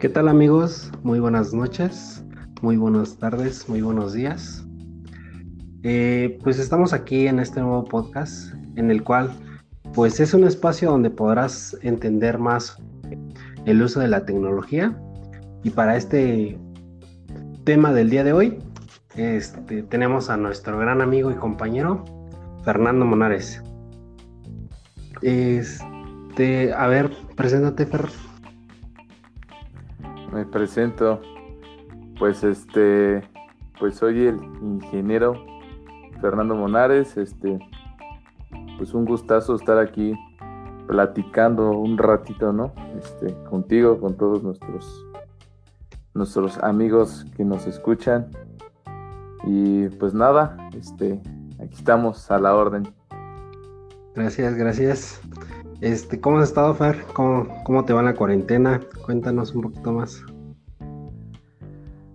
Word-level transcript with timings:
¿Qué 0.00 0.08
tal 0.08 0.28
amigos? 0.28 0.90
Muy 1.02 1.20
buenas 1.20 1.52
noches, 1.52 2.24
muy 2.62 2.78
buenas 2.78 3.18
tardes, 3.18 3.68
muy 3.68 3.82
buenos 3.82 4.14
días. 4.14 4.64
Eh, 5.82 6.38
pues 6.42 6.58
estamos 6.58 6.94
aquí 6.94 7.26
en 7.26 7.38
este 7.38 7.60
nuevo 7.60 7.84
podcast 7.84 8.54
en 8.76 8.90
el 8.90 9.04
cual 9.04 9.30
pues 9.92 10.18
es 10.18 10.32
un 10.32 10.44
espacio 10.44 10.90
donde 10.90 11.10
podrás 11.10 11.76
entender 11.82 12.38
más 12.38 12.78
el 13.66 13.82
uso 13.82 14.00
de 14.00 14.08
la 14.08 14.24
tecnología 14.24 14.98
y 15.64 15.68
para 15.68 15.98
este 15.98 16.58
tema 17.64 17.92
del 17.92 18.08
día 18.08 18.24
de 18.24 18.32
hoy 18.32 18.58
este, 19.16 19.82
tenemos 19.82 20.30
a 20.30 20.38
nuestro 20.38 20.78
gran 20.78 21.02
amigo 21.02 21.30
y 21.30 21.34
compañero 21.34 22.06
Fernando 22.64 23.04
Monares. 23.04 23.62
Este, 25.20 26.72
a 26.72 26.86
ver, 26.86 27.10
preséntate 27.36 27.84
Fer 27.84 28.29
me 30.32 30.44
presento. 30.44 31.20
Pues 32.18 32.44
este, 32.44 33.22
pues 33.78 33.94
soy 33.94 34.26
el 34.26 34.36
ingeniero 34.60 35.34
Fernando 36.20 36.54
Monares, 36.54 37.16
este, 37.16 37.58
pues 38.76 38.92
un 38.92 39.06
gustazo 39.06 39.54
estar 39.54 39.78
aquí 39.78 40.14
platicando 40.86 41.70
un 41.70 41.96
ratito, 41.96 42.52
¿no? 42.52 42.74
Este, 42.98 43.34
contigo, 43.48 43.98
con 44.00 44.16
todos 44.16 44.42
nuestros 44.42 45.06
nuestros 46.14 46.58
amigos 46.58 47.24
que 47.36 47.44
nos 47.44 47.66
escuchan. 47.66 48.30
Y 49.44 49.88
pues 49.88 50.12
nada, 50.12 50.56
este, 50.76 51.20
aquí 51.58 51.74
estamos 51.74 52.30
a 52.30 52.38
la 52.38 52.54
orden. 52.54 52.92
Gracias, 54.14 54.54
gracias. 54.54 55.20
Este, 55.80 56.20
¿cómo 56.20 56.38
has 56.38 56.50
estado, 56.50 56.74
Fer? 56.74 57.04
¿Cómo, 57.14 57.46
¿Cómo 57.64 57.86
te 57.86 57.94
va 57.94 58.02
la 58.02 58.14
cuarentena? 58.14 58.80
Cuéntanos 59.06 59.54
un 59.54 59.62
poquito 59.62 59.92
más. 59.92 60.22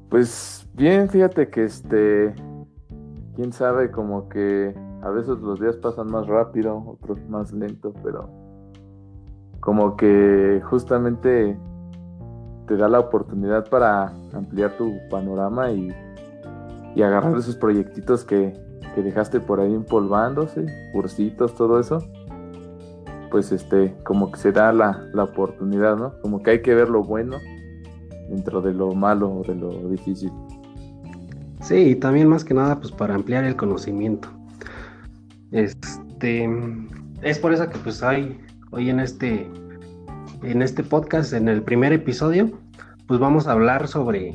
Pues 0.10 0.70
bien, 0.76 1.10
fíjate 1.10 1.50
que 1.50 1.64
este, 1.64 2.36
quién 3.36 3.52
sabe, 3.52 3.90
como 3.90 4.30
que 4.30 4.76
a 5.02 5.10
veces 5.10 5.40
los 5.40 5.60
días 5.60 5.78
pasan 5.78 6.12
más 6.12 6.28
rápido, 6.28 6.78
otros 6.86 7.18
más 7.28 7.52
lento, 7.54 7.92
pero 8.04 8.30
como 9.62 9.98
que 9.98 10.62
justamente 10.70 11.58
te 12.68 12.78
da 12.78 12.88
la 12.88 13.00
oportunidad 13.00 13.68
para 13.68 14.14
ampliar 14.34 14.78
tu 14.78 14.94
panorama 15.10 15.72
y, 15.72 15.90
y 16.96 17.02
agarrar 17.02 17.36
esos 17.36 17.56
proyectitos 17.56 18.24
que, 18.26 18.54
que 18.94 19.02
dejaste 19.02 19.40
por 19.40 19.60
ahí 19.60 19.74
empolvándose, 19.74 20.68
cursitos, 20.94 21.56
todo 21.56 21.80
eso 21.80 21.98
pues 23.36 23.52
este, 23.52 23.94
como 24.06 24.32
que 24.32 24.40
se 24.40 24.54
da 24.54 24.72
la, 24.72 25.10
oportunidad, 25.18 25.98
¿no? 25.98 26.18
Como 26.22 26.42
que 26.42 26.52
hay 26.52 26.62
que 26.62 26.74
ver 26.74 26.88
lo 26.88 27.04
bueno 27.04 27.36
dentro 28.30 28.62
de 28.62 28.74
lo 28.74 28.96
malo 28.96 29.30
o 29.30 29.44
de 29.44 29.54
lo 29.56 29.90
difícil. 29.90 30.32
Sí, 31.60 31.76
y 31.76 31.96
también 31.96 32.30
más 32.30 32.46
que 32.46 32.54
nada, 32.54 32.80
pues 32.80 32.94
para 32.94 33.14
ampliar 33.14 33.44
el 33.44 33.58
conocimiento. 33.58 34.30
Este, 35.52 36.50
es 37.24 37.38
por 37.38 37.52
eso 37.52 37.68
que 37.68 37.78
pues 37.80 38.02
hay, 38.04 38.40
hoy 38.72 38.90
en 38.90 39.02
este, 39.02 39.52
en 40.42 40.62
este 40.62 40.82
podcast, 40.82 41.34
en 41.34 41.50
el 41.50 41.62
primer 41.62 41.92
episodio, 41.92 42.50
pues 43.06 43.20
vamos 43.20 43.48
a 43.48 43.52
hablar 43.52 43.90
sobre 43.90 44.34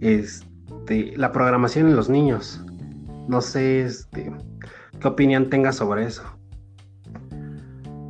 este, 0.00 1.14
la 1.18 1.32
programación 1.32 1.88
en 1.88 1.96
los 1.96 2.08
niños. 2.08 2.64
No 3.28 3.42
sé, 3.42 3.82
este, 3.82 4.32
qué 5.00 5.06
opinión 5.06 5.50
tengas 5.50 5.76
sobre 5.76 6.06
eso. 6.06 6.22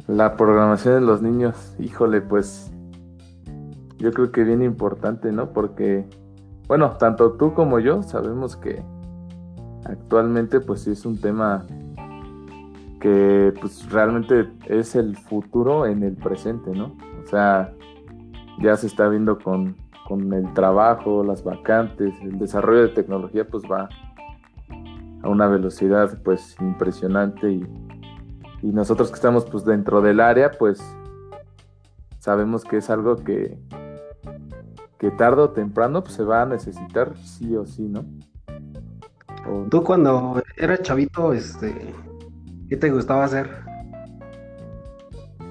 La 0.06 0.36
programación 0.36 0.96
de 0.96 1.00
los 1.00 1.22
niños, 1.22 1.74
híjole, 1.78 2.20
pues 2.20 2.70
yo 3.96 4.12
creo 4.12 4.30
que 4.32 4.44
bien 4.44 4.62
importante, 4.62 5.32
¿no? 5.32 5.50
Porque, 5.50 6.04
bueno, 6.68 6.96
tanto 6.98 7.32
tú 7.32 7.54
como 7.54 7.78
yo 7.78 8.02
sabemos 8.02 8.56
que 8.56 8.82
actualmente 9.84 10.60
pues 10.60 10.82
sí 10.82 10.90
es 10.90 11.06
un 11.06 11.18
tema 11.18 11.64
que 13.00 13.54
pues 13.60 13.90
realmente 13.90 14.50
es 14.66 14.94
el 14.94 15.16
futuro 15.16 15.86
en 15.86 16.02
el 16.02 16.16
presente, 16.16 16.72
¿no? 16.72 16.96
O 17.22 17.26
sea, 17.26 17.72
ya 18.60 18.76
se 18.76 18.86
está 18.86 19.08
viendo 19.08 19.38
con, 19.38 19.76
con 20.06 20.32
el 20.32 20.52
trabajo, 20.52 21.24
las 21.24 21.42
vacantes, 21.44 22.14
el 22.22 22.38
desarrollo 22.38 22.82
de 22.82 22.88
tecnología 22.88 23.46
pues 23.46 23.64
va 23.64 23.88
a 25.22 25.28
una 25.28 25.46
velocidad 25.46 26.18
pues 26.22 26.56
impresionante 26.60 27.52
y 27.52 27.66
y 28.64 28.72
nosotros 28.72 29.10
que 29.10 29.16
estamos 29.16 29.44
pues 29.44 29.66
dentro 29.66 30.00
del 30.00 30.20
área, 30.20 30.50
pues 30.50 30.82
sabemos 32.18 32.64
que 32.64 32.78
es 32.78 32.88
algo 32.88 33.16
que, 33.16 33.58
que 34.96 35.10
tarde 35.10 35.42
o 35.42 35.50
temprano 35.50 36.02
pues, 36.02 36.14
se 36.14 36.24
va 36.24 36.40
a 36.40 36.46
necesitar 36.46 37.14
sí 37.18 37.54
o 37.56 37.66
sí, 37.66 37.82
¿no? 37.82 38.06
Tú 39.68 39.84
cuando 39.84 40.42
eras 40.56 40.80
chavito, 40.80 41.34
este, 41.34 41.94
¿qué 42.70 42.78
te 42.78 42.90
gustaba 42.90 43.24
hacer? 43.24 43.50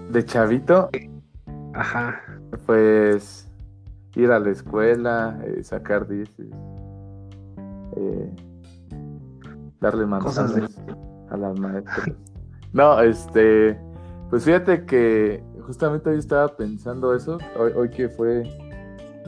De 0.09 0.25
chavito, 0.25 0.90
ajá, 1.75 2.19
pues 2.66 3.47
ir 4.16 4.31
a 4.31 4.40
la 4.40 4.50
escuela, 4.50 5.40
eh, 5.46 5.63
sacar 5.63 6.07
dices, 6.07 6.47
eh, 7.96 8.35
darle 9.79 10.07
manzanas 10.07 10.81
a 11.29 11.38
las 11.38 11.59
maestras. 11.59 12.07
No, 12.73 13.00
este, 13.01 13.79
pues 14.29 14.45
fíjate 14.45 14.85
que 14.85 15.44
justamente 15.61 16.09
hoy 16.09 16.17
estaba 16.17 16.47
pensando 16.56 17.13
eso, 17.13 17.38
hoy, 17.75 17.89
que 17.89 18.09
fue 18.09 18.44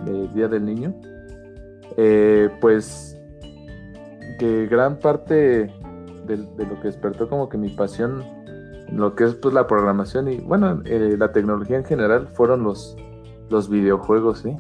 el 0.06 0.34
Día 0.34 0.48
del 0.48 0.66
Niño, 0.66 0.94
eh, 1.96 2.50
pues 2.60 3.18
que 4.40 4.66
gran 4.66 4.98
parte 4.98 5.72
de, 6.26 6.38
lo 6.38 6.80
que 6.82 6.88
despertó 6.88 7.30
como 7.30 7.48
que 7.48 7.58
mi 7.58 7.70
pasión 7.70 8.24
lo 8.92 9.16
que 9.16 9.26
es 9.26 9.36
pues 9.36 9.54
la 9.54 9.68
programación 9.68 10.28
y 10.28 10.38
bueno, 10.38 10.82
eh, 10.86 11.16
la 11.18 11.32
tecnología 11.32 11.78
en 11.78 11.86
general 11.86 12.28
fueron 12.34 12.64
los, 12.64 12.96
los 13.50 13.70
videojuegos, 13.70 14.46
¿eh? 14.46 14.58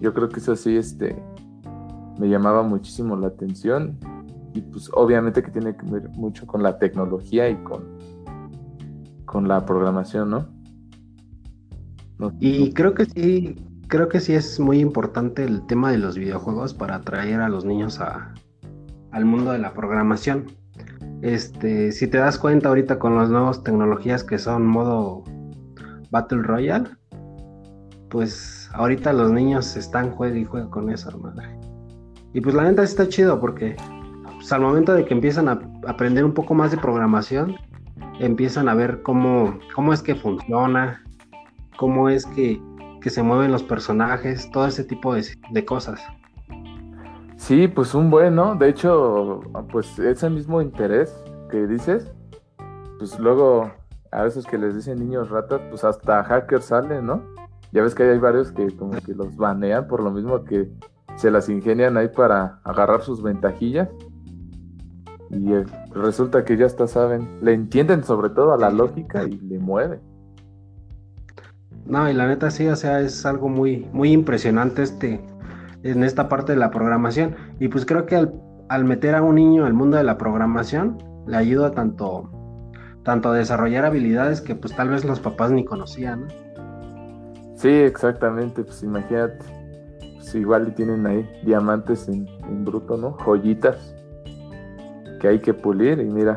Yo 0.00 0.14
creo 0.14 0.28
que 0.28 0.40
eso 0.40 0.56
sí, 0.56 0.76
este, 0.76 1.16
me 2.18 2.28
llamaba 2.28 2.62
muchísimo 2.62 3.16
la 3.16 3.28
atención 3.28 3.98
y 4.54 4.60
pues 4.62 4.90
obviamente 4.94 5.42
que 5.42 5.50
tiene 5.50 5.76
que 5.76 5.86
ver 5.86 6.08
mucho 6.10 6.46
con 6.46 6.62
la 6.62 6.78
tecnología 6.78 7.48
y 7.48 7.56
con, 7.56 7.99
con 9.30 9.46
la 9.46 9.64
programación, 9.64 10.30
¿no? 10.30 10.60
y 12.40 12.74
creo 12.74 12.94
que 12.94 13.06
sí, 13.06 13.54
creo 13.86 14.08
que 14.08 14.18
sí 14.18 14.34
es 14.34 14.58
muy 14.58 14.80
importante 14.80 15.44
el 15.44 15.64
tema 15.66 15.92
de 15.92 15.98
los 15.98 16.18
videojuegos 16.18 16.74
para 16.74 16.96
atraer 16.96 17.40
a 17.40 17.48
los 17.48 17.64
niños 17.64 18.00
a, 18.00 18.34
al 19.12 19.24
mundo 19.24 19.52
de 19.52 19.58
la 19.58 19.72
programación. 19.72 20.46
Este, 21.22 21.92
si 21.92 22.08
te 22.08 22.18
das 22.18 22.38
cuenta 22.38 22.70
ahorita 22.70 22.98
con 22.98 23.16
las 23.16 23.30
nuevas 23.30 23.62
tecnologías 23.62 24.24
que 24.24 24.36
son 24.36 24.66
modo 24.66 25.22
Battle 26.10 26.42
Royale, 26.42 26.90
pues 28.10 28.68
ahorita 28.74 29.12
los 29.12 29.30
niños 29.30 29.76
están 29.76 30.10
juega 30.10 30.36
y 30.38 30.44
juega 30.44 30.68
con 30.68 30.90
eso, 30.90 31.16
madre. 31.18 31.48
Y 32.34 32.40
pues 32.40 32.54
la 32.54 32.64
neta 32.64 32.82
está 32.82 33.08
chido 33.08 33.40
porque 33.40 33.76
pues, 34.34 34.52
al 34.52 34.60
momento 34.60 34.92
de 34.92 35.04
que 35.04 35.14
empiezan 35.14 35.48
a 35.48 35.60
aprender 35.86 36.24
un 36.24 36.34
poco 36.34 36.52
más 36.52 36.72
de 36.72 36.78
programación, 36.78 37.54
empiezan 38.20 38.68
a 38.68 38.74
ver 38.74 39.02
cómo, 39.02 39.58
cómo 39.74 39.92
es 39.92 40.02
que 40.02 40.14
funciona, 40.14 41.02
cómo 41.76 42.08
es 42.08 42.26
que, 42.26 42.60
se 43.06 43.22
mueven 43.22 43.50
los 43.50 43.62
personajes, 43.62 44.50
todo 44.50 44.66
ese 44.66 44.84
tipo 44.84 45.14
de, 45.14 45.64
cosas. 45.64 46.00
Sí, 47.36 47.66
pues 47.66 47.94
un 47.94 48.10
bueno, 48.10 48.54
de 48.54 48.68
hecho, 48.68 49.40
pues 49.72 49.98
ese 49.98 50.28
mismo 50.28 50.60
interés 50.60 51.24
que 51.50 51.66
dices, 51.66 52.12
pues 52.98 53.18
luego 53.18 53.72
a 54.12 54.22
veces 54.24 54.44
que 54.44 54.58
les 54.58 54.76
dicen 54.76 54.98
niños 54.98 55.30
ratas, 55.30 55.62
pues 55.70 55.82
hasta 55.82 56.22
hackers 56.22 56.66
salen, 56.66 57.06
¿no? 57.06 57.22
Ya 57.72 57.82
ves 57.82 57.94
que 57.94 58.02
hay 58.02 58.18
varios 58.18 58.52
que 58.52 58.76
como 58.76 58.92
que 59.00 59.14
los 59.14 59.34
banean 59.34 59.88
por 59.88 60.02
lo 60.02 60.10
mismo 60.10 60.44
que 60.44 60.70
se 61.16 61.30
las 61.30 61.48
ingenian 61.48 61.96
ahí 61.96 62.08
para 62.08 62.60
agarrar 62.64 63.00
sus 63.00 63.22
ventajillas. 63.22 63.88
Y 65.30 65.52
eh, 65.52 65.64
resulta 65.92 66.44
que 66.44 66.56
ya 66.56 66.66
hasta 66.66 66.86
saben, 66.86 67.38
le 67.40 67.54
entienden 67.54 68.02
sobre 68.02 68.30
todo 68.30 68.52
a 68.52 68.56
la 68.56 68.70
lógica 68.70 69.24
y 69.24 69.38
le 69.38 69.58
mueven. 69.58 70.00
No, 71.86 72.08
y 72.10 72.12
la 72.12 72.26
neta 72.26 72.50
sí, 72.50 72.66
o 72.66 72.76
sea, 72.76 73.00
es 73.00 73.24
algo 73.24 73.48
muy, 73.48 73.88
muy 73.92 74.12
impresionante 74.12 74.82
este, 74.82 75.20
en 75.82 76.04
esta 76.04 76.28
parte 76.28 76.52
de 76.52 76.58
la 76.58 76.70
programación. 76.70 77.36
Y 77.60 77.68
pues 77.68 77.86
creo 77.86 78.06
que 78.06 78.16
al, 78.68 78.84
meter 78.84 79.14
a 79.14 79.22
un 79.22 79.36
niño 79.36 79.66
al 79.66 79.74
mundo 79.74 79.96
de 79.96 80.04
la 80.04 80.18
programación, 80.18 80.98
le 81.26 81.36
ayuda 81.36 81.70
tanto, 81.70 82.28
tanto 83.04 83.30
a 83.30 83.34
desarrollar 83.34 83.84
habilidades 83.84 84.40
que 84.40 84.54
pues 84.54 84.74
tal 84.74 84.88
vez 84.88 85.04
los 85.04 85.20
papás 85.20 85.52
ni 85.52 85.64
conocían, 85.64 86.28
Sí, 87.56 87.68
exactamente, 87.68 88.64
pues 88.64 88.82
imagínate, 88.82 89.36
pues 90.14 90.34
igual 90.34 90.72
tienen 90.74 91.06
ahí 91.06 91.30
diamantes 91.44 92.08
en, 92.08 92.26
en 92.48 92.64
bruto, 92.64 92.96
¿no? 92.96 93.18
Joyitas 93.18 93.94
que 95.20 95.28
hay 95.28 95.38
que 95.38 95.54
pulir 95.54 96.00
y 96.00 96.06
mira 96.06 96.36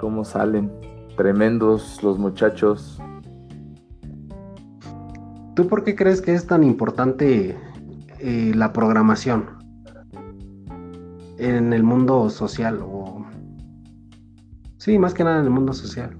cómo 0.00 0.24
salen 0.24 0.70
tremendos 1.16 2.02
los 2.02 2.18
muchachos. 2.18 3.00
¿Tú 5.54 5.66
por 5.68 5.84
qué 5.84 5.96
crees 5.96 6.20
que 6.20 6.34
es 6.34 6.46
tan 6.46 6.62
importante 6.62 7.56
eh, 8.20 8.52
la 8.54 8.72
programación 8.72 9.46
en 11.38 11.72
el 11.72 11.82
mundo 11.82 12.30
social? 12.30 12.80
O... 12.82 13.26
Sí, 14.76 14.98
más 14.98 15.14
que 15.14 15.24
nada 15.24 15.40
en 15.40 15.44
el 15.46 15.50
mundo 15.50 15.72
social. 15.72 16.16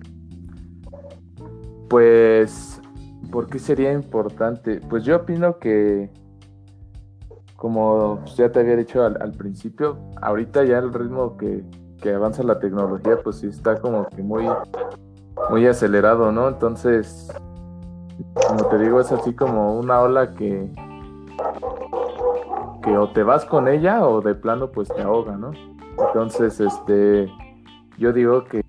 Pues, 1.89 2.81
¿por 3.31 3.49
qué 3.49 3.59
sería 3.59 3.93
importante? 3.93 4.81
Pues 4.89 5.05
yo 5.05 5.17
opino 5.17 5.59
que, 5.59 6.11
como 7.57 8.25
ya 8.37 8.51
te 8.51 8.61
había 8.61 8.77
dicho 8.77 9.05
al, 9.05 9.33
principio, 9.33 9.99
ahorita 10.21 10.65
ya 10.65 10.79
el 10.79 10.93
ritmo 10.93 11.37
que, 11.37 11.65
que, 12.01 12.13
avanza 12.15 12.43
la 12.43 12.59
tecnología, 12.59 13.19
pues 13.23 13.37
sí 13.37 13.47
está 13.49 13.81
como 13.81 14.07
que 14.09 14.23
muy, 14.23 14.47
muy 15.51 15.67
acelerado, 15.67 16.33
¿no? 16.33 16.49
Entonces, 16.49 17.33
como 18.49 18.67
te 18.67 18.79
digo, 18.79 19.01
es 19.01 19.11
así 19.13 19.35
como 19.35 19.79
una 19.79 20.01
ola 20.01 20.35
que, 20.35 20.71
que 22.83 22.97
o 22.97 23.09
te 23.11 23.23
vas 23.23 23.45
con 23.45 23.69
ella 23.69 24.07
o 24.07 24.21
de 24.21 24.35
plano 24.35 24.71
pues 24.71 24.89
te 24.89 25.03
ahoga, 25.03 25.37
¿no? 25.37 25.53
Entonces, 25.99 26.61
este, 26.61 27.31
yo 27.99 28.13
digo 28.13 28.45
que 28.45 28.63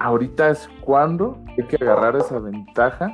ahorita 0.00 0.50
es 0.50 0.68
cuando 0.82 1.38
hay 1.48 1.66
que 1.66 1.76
agarrar 1.76 2.16
esa 2.16 2.38
ventaja 2.38 3.10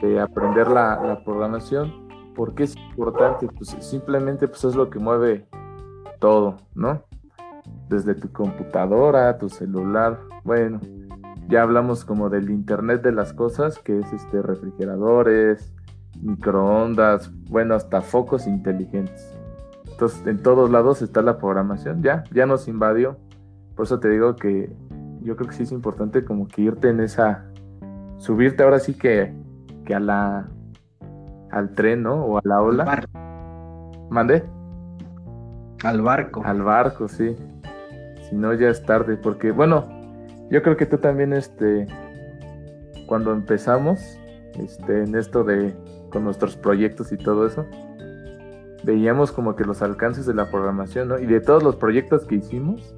de 0.00 0.20
aprender 0.20 0.68
la, 0.68 1.20
programación. 1.24 2.09
Porque 2.40 2.62
es 2.62 2.74
importante? 2.74 3.46
Pues 3.48 3.76
simplemente 3.80 4.48
pues 4.48 4.64
es 4.64 4.74
lo 4.74 4.88
que 4.88 4.98
mueve 4.98 5.46
todo, 6.20 6.56
¿no? 6.74 7.02
Desde 7.90 8.14
tu 8.14 8.32
computadora, 8.32 9.36
tu 9.36 9.50
celular, 9.50 10.18
bueno, 10.42 10.80
ya 11.50 11.60
hablamos 11.60 12.02
como 12.02 12.30
del 12.30 12.48
Internet 12.48 13.02
de 13.02 13.12
las 13.12 13.34
cosas, 13.34 13.78
que 13.78 13.98
es 13.98 14.10
este 14.14 14.40
refrigeradores, 14.40 15.74
microondas, 16.22 17.30
bueno, 17.50 17.74
hasta 17.74 18.00
focos 18.00 18.46
inteligentes. 18.46 19.34
Entonces, 19.90 20.26
en 20.26 20.42
todos 20.42 20.70
lados 20.70 21.02
está 21.02 21.20
la 21.20 21.36
programación, 21.36 22.02
ya, 22.02 22.24
ya 22.32 22.46
nos 22.46 22.68
invadió. 22.68 23.18
Por 23.76 23.84
eso 23.84 24.00
te 24.00 24.08
digo 24.08 24.36
que 24.36 24.74
yo 25.20 25.36
creo 25.36 25.46
que 25.46 25.56
sí 25.56 25.64
es 25.64 25.72
importante 25.72 26.24
como 26.24 26.48
que 26.48 26.62
irte 26.62 26.88
en 26.88 27.00
esa, 27.00 27.44
subirte 28.16 28.62
ahora 28.62 28.78
sí 28.78 28.94
que, 28.94 29.34
que 29.84 29.94
a 29.94 30.00
la, 30.00 30.48
al 31.50 31.70
tren, 31.74 32.02
¿no? 32.02 32.24
O 32.24 32.38
a 32.38 32.40
la 32.44 32.60
ola. 32.60 32.84
Al 32.84 33.08
¿Mande? 34.10 34.44
Al 35.84 36.02
barco. 36.02 36.42
Al 36.44 36.62
barco, 36.62 37.08
sí. 37.08 37.36
Si 38.28 38.36
no, 38.36 38.52
ya 38.54 38.68
es 38.68 38.84
tarde, 38.84 39.16
porque, 39.16 39.50
bueno, 39.50 39.88
yo 40.50 40.62
creo 40.62 40.76
que 40.76 40.86
tú 40.86 40.98
también, 40.98 41.32
este, 41.32 41.86
cuando 43.06 43.32
empezamos, 43.32 44.18
este, 44.58 45.04
en 45.04 45.14
esto 45.14 45.44
de, 45.44 45.74
con 46.10 46.24
nuestros 46.24 46.56
proyectos 46.56 47.12
y 47.12 47.16
todo 47.16 47.46
eso, 47.46 47.66
veíamos 48.84 49.32
como 49.32 49.56
que 49.56 49.64
los 49.64 49.82
alcances 49.82 50.26
de 50.26 50.34
la 50.34 50.50
programación, 50.50 51.08
¿no? 51.08 51.18
Y 51.18 51.26
de 51.26 51.40
todos 51.40 51.62
los 51.62 51.76
proyectos 51.76 52.24
que 52.24 52.36
hicimos, 52.36 52.94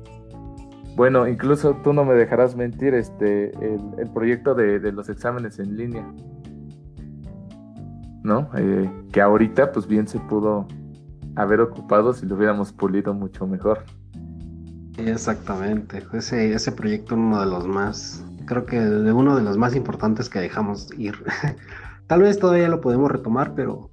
bueno, 0.95 1.27
incluso 1.27 1.77
tú 1.83 1.93
no 1.93 2.05
me 2.05 2.15
dejarás 2.15 2.55
mentir, 2.55 2.95
este, 2.95 3.53
el, 3.99 4.11
proyecto 4.13 4.55
de, 4.55 4.93
los 4.93 5.09
exámenes 5.09 5.59
en 5.59 5.77
línea, 5.77 6.07
¿no? 8.23 8.49
Eh, 8.57 8.91
que 9.13 9.21
ahorita, 9.21 9.73
pues 9.73 9.87
bien 9.87 10.07
se 10.07 10.19
pudo 10.19 10.67
haber 11.37 11.61
ocupado 11.61 12.13
si 12.13 12.27
lo 12.27 12.37
hubiéramos 12.37 12.73
pulido 12.73 13.15
mucho 13.15 13.47
mejor. 13.47 13.85
Exactamente, 14.99 16.03
ese, 16.13 16.53
ese 16.53 16.73
proyecto 16.73 17.15
uno 17.15 17.41
de 17.41 17.47
los 17.47 17.67
más, 17.67 18.23
creo 18.45 18.67
que 18.67 18.79
de 18.79 19.13
uno 19.13 19.37
de 19.37 19.43
los 19.43 19.57
más 19.57 19.75
importantes 19.75 20.29
que 20.29 20.41
dejamos 20.41 20.89
ir. 20.99 21.15
Tal 22.07 22.23
vez 22.23 22.39
todavía 22.39 22.69
lo 22.69 22.81
podemos 22.81 23.11
retomar, 23.11 23.55
pero 23.55 23.91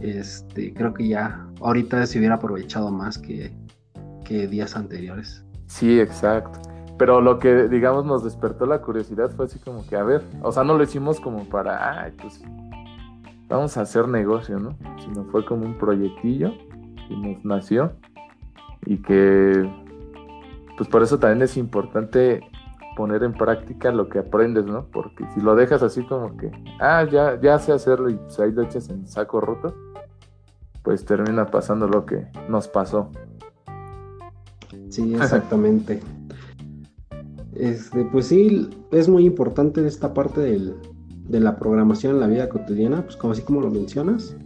este, 0.00 0.74
creo 0.74 0.92
que 0.92 1.08
ya 1.08 1.46
ahorita 1.60 2.04
se 2.06 2.18
hubiera 2.18 2.34
aprovechado 2.34 2.90
más 2.90 3.16
que, 3.18 3.52
que 4.24 4.48
días 4.48 4.76
anteriores. 4.76 5.44
Sí, 5.66 6.00
exacto. 6.00 6.60
Pero 6.98 7.20
lo 7.20 7.38
que, 7.38 7.68
digamos, 7.68 8.06
nos 8.06 8.24
despertó 8.24 8.66
la 8.66 8.80
curiosidad 8.80 9.30
fue 9.30 9.46
así 9.46 9.58
como 9.58 9.86
que, 9.86 9.96
a 9.96 10.02
ver, 10.02 10.22
o 10.42 10.50
sea, 10.50 10.64
no 10.64 10.76
lo 10.76 10.82
hicimos 10.82 11.20
como 11.20 11.44
para, 11.44 12.02
ay, 12.02 12.12
pues, 12.20 12.42
vamos 13.48 13.76
a 13.76 13.82
hacer 13.82 14.08
negocio, 14.08 14.58
¿no? 14.58 14.76
Sino 14.98 15.24
fue 15.24 15.44
como 15.44 15.64
un 15.66 15.78
proyectillo 15.78 16.52
que 17.08 17.16
nos 17.16 17.44
nació 17.44 17.92
y 18.84 18.98
que, 19.02 19.68
pues 20.76 20.88
por 20.88 21.02
eso 21.02 21.18
también 21.18 21.42
es 21.42 21.56
importante 21.56 22.40
poner 22.96 23.22
en 23.22 23.34
práctica 23.34 23.92
lo 23.92 24.08
que 24.08 24.20
aprendes, 24.20 24.64
¿no? 24.64 24.86
Porque 24.86 25.24
si 25.34 25.40
lo 25.40 25.54
dejas 25.54 25.82
así 25.82 26.02
como 26.04 26.36
que, 26.36 26.50
ah, 26.80 27.04
ya, 27.04 27.38
ya 27.40 27.58
sé 27.58 27.72
hacerlo 27.72 28.08
y 28.08 28.14
pues 28.14 28.40
ahí 28.40 28.52
lo 28.52 28.62
echas 28.62 28.88
en 28.88 29.06
saco 29.06 29.40
roto, 29.40 29.74
pues 30.82 31.04
termina 31.04 31.46
pasando 31.46 31.86
lo 31.86 32.06
que 32.06 32.26
nos 32.48 32.68
pasó. 32.68 33.10
Sí, 34.88 35.14
exactamente. 35.14 36.00
este, 37.54 38.04
pues 38.06 38.26
sí, 38.28 38.70
es 38.90 39.08
muy 39.08 39.26
importante 39.26 39.86
esta 39.86 40.14
parte 40.14 40.40
de 41.28 41.40
la 41.40 41.56
programación 41.56 42.14
en 42.14 42.20
la 42.20 42.26
vida 42.26 42.48
cotidiana, 42.48 43.02
pues 43.02 43.16
como 43.16 43.32
así 43.32 43.42
como 43.42 43.60
lo 43.60 43.70
mencionas. 43.70 44.36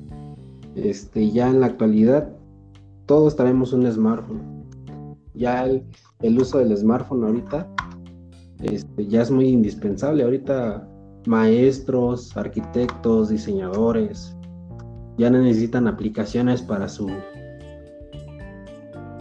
Este, 0.75 1.31
ya 1.31 1.49
en 1.49 1.61
la 1.61 1.67
actualidad 1.67 2.31
todos 3.07 3.37
traemos 3.37 3.73
un 3.73 3.91
smartphone. 3.91 4.65
Ya 5.35 5.65
el, 5.65 6.39
uso 6.39 6.59
del 6.59 6.77
smartphone 6.77 7.25
ahorita 7.25 7.69
este, 8.63 9.07
ya 9.07 9.23
es 9.23 9.31
muy 9.31 9.49
indispensable. 9.49 10.23
Ahorita 10.23 10.89
maestros, 11.27 12.37
arquitectos, 12.37 13.29
diseñadores 13.29 14.37
ya 15.19 15.29
necesitan 15.29 15.87
aplicaciones 15.87 16.63
para 16.63 16.89
su 16.89 17.09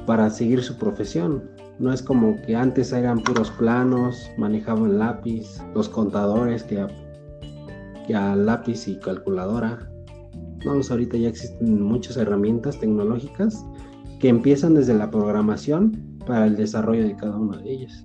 para 0.05 0.29
seguir 0.29 0.63
su 0.63 0.77
profesión. 0.77 1.51
No 1.77 1.93
es 1.93 2.01
como 2.01 2.41
que 2.41 2.55
antes 2.55 2.91
eran 2.93 3.19
puros 3.19 3.51
planos, 3.51 4.31
manejaban 4.37 4.97
lápiz, 4.97 5.61
los 5.75 5.87
contadores 5.87 6.63
que 6.63 6.87
a, 8.13 8.31
que 8.31 8.31
a 8.31 8.35
lápiz 8.35 8.87
y 8.87 8.99
calculadora. 8.99 9.89
No, 10.65 10.73
pues 10.73 10.91
ahorita 10.91 11.17
ya 11.17 11.29
existen 11.29 11.81
muchas 11.81 12.17
herramientas 12.17 12.79
tecnológicas 12.79 13.65
que 14.19 14.29
empiezan 14.29 14.73
desde 14.73 14.93
la 14.93 15.09
programación 15.09 16.17
para 16.25 16.45
el 16.45 16.55
desarrollo 16.55 17.03
de 17.03 17.15
cada 17.15 17.37
una 17.37 17.57
de 17.57 17.71
ellas. 17.71 18.03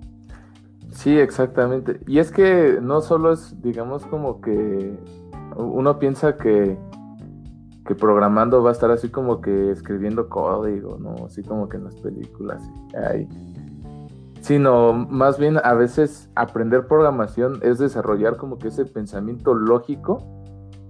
Sí, 0.91 1.11
exactamente. 1.17 1.99
Y 2.07 2.19
es 2.19 2.31
que 2.31 2.79
no 2.81 3.01
solo 3.01 3.33
es, 3.33 3.61
digamos, 3.61 4.05
como 4.05 4.39
que 4.39 4.97
uno 5.57 5.99
piensa 5.99 6.37
que 6.37 6.77
que 7.85 7.93
programando 7.93 8.63
va 8.63 8.69
a 8.69 8.73
estar 8.73 8.89
así 8.89 9.09
como 9.09 9.41
que 9.41 9.71
escribiendo 9.71 10.27
código, 10.27 10.97
¿no? 10.97 11.25
Así 11.25 11.43
como 11.43 11.69
que 11.69 11.77
en 11.77 11.83
las 11.85 11.95
películas. 11.97 12.63
Ay. 13.11 13.27
Sino 14.45 14.93
más 14.93 15.39
bien 15.39 15.57
a 15.63 15.73
veces 15.73 16.29
aprender 16.35 16.85
programación 16.85 17.57
es 17.63 17.79
desarrollar 17.79 18.37
como 18.37 18.59
que 18.59 18.67
ese 18.67 18.85
pensamiento 18.85 19.55
lógico 19.55 20.19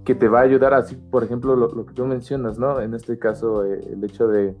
que 0.04 0.14
te 0.14 0.28
va 0.28 0.40
a 0.40 0.42
ayudar 0.42 0.74
así, 0.74 0.94
por 0.94 1.24
ejemplo, 1.24 1.56
lo, 1.56 1.86
que 1.86 1.94
tú 1.94 2.04
mencionas, 2.04 2.58
¿no? 2.58 2.82
En 2.82 2.92
este 2.92 3.18
caso, 3.18 3.64
eh, 3.64 3.80
el 3.90 4.04
hecho 4.04 4.28
de, 4.28 4.54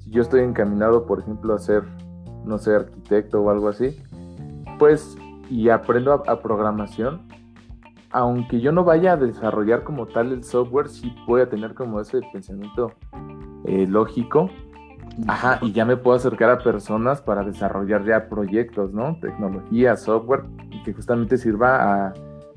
si 0.00 0.10
yo 0.10 0.20
estoy 0.20 0.42
encaminado, 0.42 1.06
por 1.06 1.20
ejemplo, 1.20 1.54
a 1.54 1.58
ser, 1.58 1.84
no 2.44 2.58
sé, 2.58 2.74
arquitecto 2.74 3.40
o 3.40 3.48
algo 3.48 3.66
así, 3.66 3.98
pues, 4.78 5.16
y 5.48 5.70
aprendo 5.70 6.12
a 6.12 6.42
programación, 6.42 7.26
aunque 8.10 8.60
yo 8.60 8.72
no 8.72 8.84
vaya 8.84 9.12
a 9.12 9.16
desarrollar 9.16 9.84
como 9.84 10.04
tal 10.04 10.32
el 10.32 10.44
software, 10.44 10.90
sí 10.90 11.14
voy 11.26 11.40
a 11.40 11.48
tener 11.48 11.72
como 11.72 11.98
ese 11.98 12.20
pensamiento 12.30 12.92
eh, 13.64 13.86
lógico. 13.86 14.50
Ajá, 15.26 15.58
y 15.62 15.72
ya 15.72 15.84
me 15.84 15.96
puedo 15.96 16.16
acercar 16.16 16.50
a 16.50 16.58
personas 16.58 17.20
para 17.20 17.42
desarrollar 17.42 18.04
ya 18.04 18.28
proyectos, 18.28 18.92
¿no? 18.92 19.18
Tecnología, 19.20 19.96
software, 19.96 20.44
que 20.84 20.92
justamente 20.92 21.36
sirva 21.36 22.12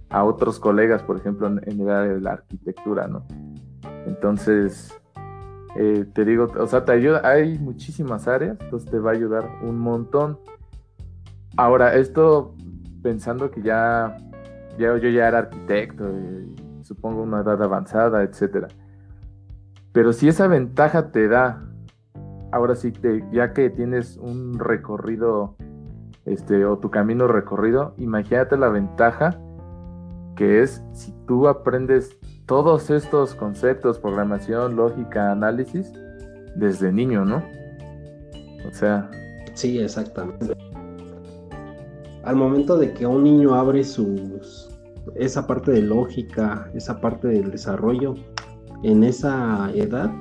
a, 0.10 0.24
otros 0.24 0.60
colegas, 0.60 1.02
por 1.04 1.18
ejemplo, 1.18 1.48
en, 1.48 1.62
el 1.66 1.90
área 1.90 2.14
de 2.14 2.22
la 2.22 2.34
arquitectura, 2.34 3.08
¿no? 3.08 3.26
Entonces, 4.06 4.94
eh, 5.76 6.06
te 6.14 6.26
digo, 6.26 6.52
o 6.60 6.68
sea, 6.68 6.84
te 6.84 6.92
ayuda, 6.92 7.22
hay 7.24 7.58
muchísimas 7.58 8.28
áreas, 8.28 8.58
entonces 8.60 8.92
te 8.92 9.00
va 9.00 9.12
a 9.12 9.14
ayudar 9.14 9.50
un 9.64 9.80
montón. 9.80 10.38
Ahora, 11.56 11.96
esto 11.96 12.56
pensando 13.02 13.50
que 13.50 13.62
ya 13.62 14.18
yo, 14.78 14.98
ya 14.98 15.28
era 15.28 15.40
arquitecto, 15.40 16.10
supongo 16.82 17.24
una 17.24 17.42
edad 17.42 17.62
avanzada, 17.62 18.24
etcétera. 18.24 18.68
Pero 19.92 20.14
si 20.14 20.28
esa 20.28 20.48
ventaja 20.48 21.12
te 21.12 21.28
da, 21.28 21.71
ahora 22.52 22.76
sí, 22.76 22.94
ya 23.32 23.54
que 23.54 23.70
tienes 23.70 24.18
un 24.18 24.60
recorrido, 24.60 25.56
este, 26.26 26.66
o 26.66 26.78
tu 26.78 26.92
camino 26.92 27.28
recorrido, 27.28 27.94
imagínate 27.98 28.58
la 28.58 28.70
ventaja 28.70 29.40
que 30.36 30.62
es 30.62 30.84
si 30.94 31.14
tú 31.28 31.48
aprendes 31.48 32.18
todos 32.46 32.90
estos 32.90 33.36
conceptos, 33.36 34.00
programación, 34.00 34.76
lógica, 34.76 35.32
análisis, 35.32 35.92
desde 36.56 36.92
niño, 36.92 37.26
¿no? 37.26 37.44
O 38.68 38.74
sea. 38.74 39.10
Sí, 39.54 39.80
exactamente. 39.80 40.54
Al 42.24 42.36
momento 42.36 42.78
de 42.78 42.94
que 42.94 43.06
un 43.06 43.24
niño 43.24 43.56
abre 43.56 43.84
sus 43.84 44.70
esa 45.16 45.48
parte 45.48 45.72
de 45.72 45.82
lógica, 45.82 46.70
esa 46.74 47.00
parte 47.00 47.28
del 47.28 47.52
desarrollo 47.52 48.16
en 48.84 49.04
esa 49.04 49.72
edad, 49.74 50.12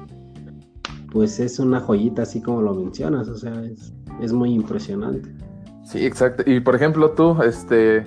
pues 1.10 1.40
es 1.40 1.58
una 1.58 1.80
joyita 1.80 2.22
así 2.22 2.40
como 2.40 2.62
lo 2.62 2.74
mencionas, 2.74 3.28
o 3.28 3.36
sea, 3.36 3.62
es, 3.64 3.92
es 4.20 4.32
muy 4.32 4.52
impresionante. 4.52 5.34
Sí, 5.84 6.04
exacto. 6.04 6.42
Y 6.46 6.60
por 6.60 6.76
ejemplo, 6.76 7.10
tú, 7.12 7.36
este, 7.42 8.06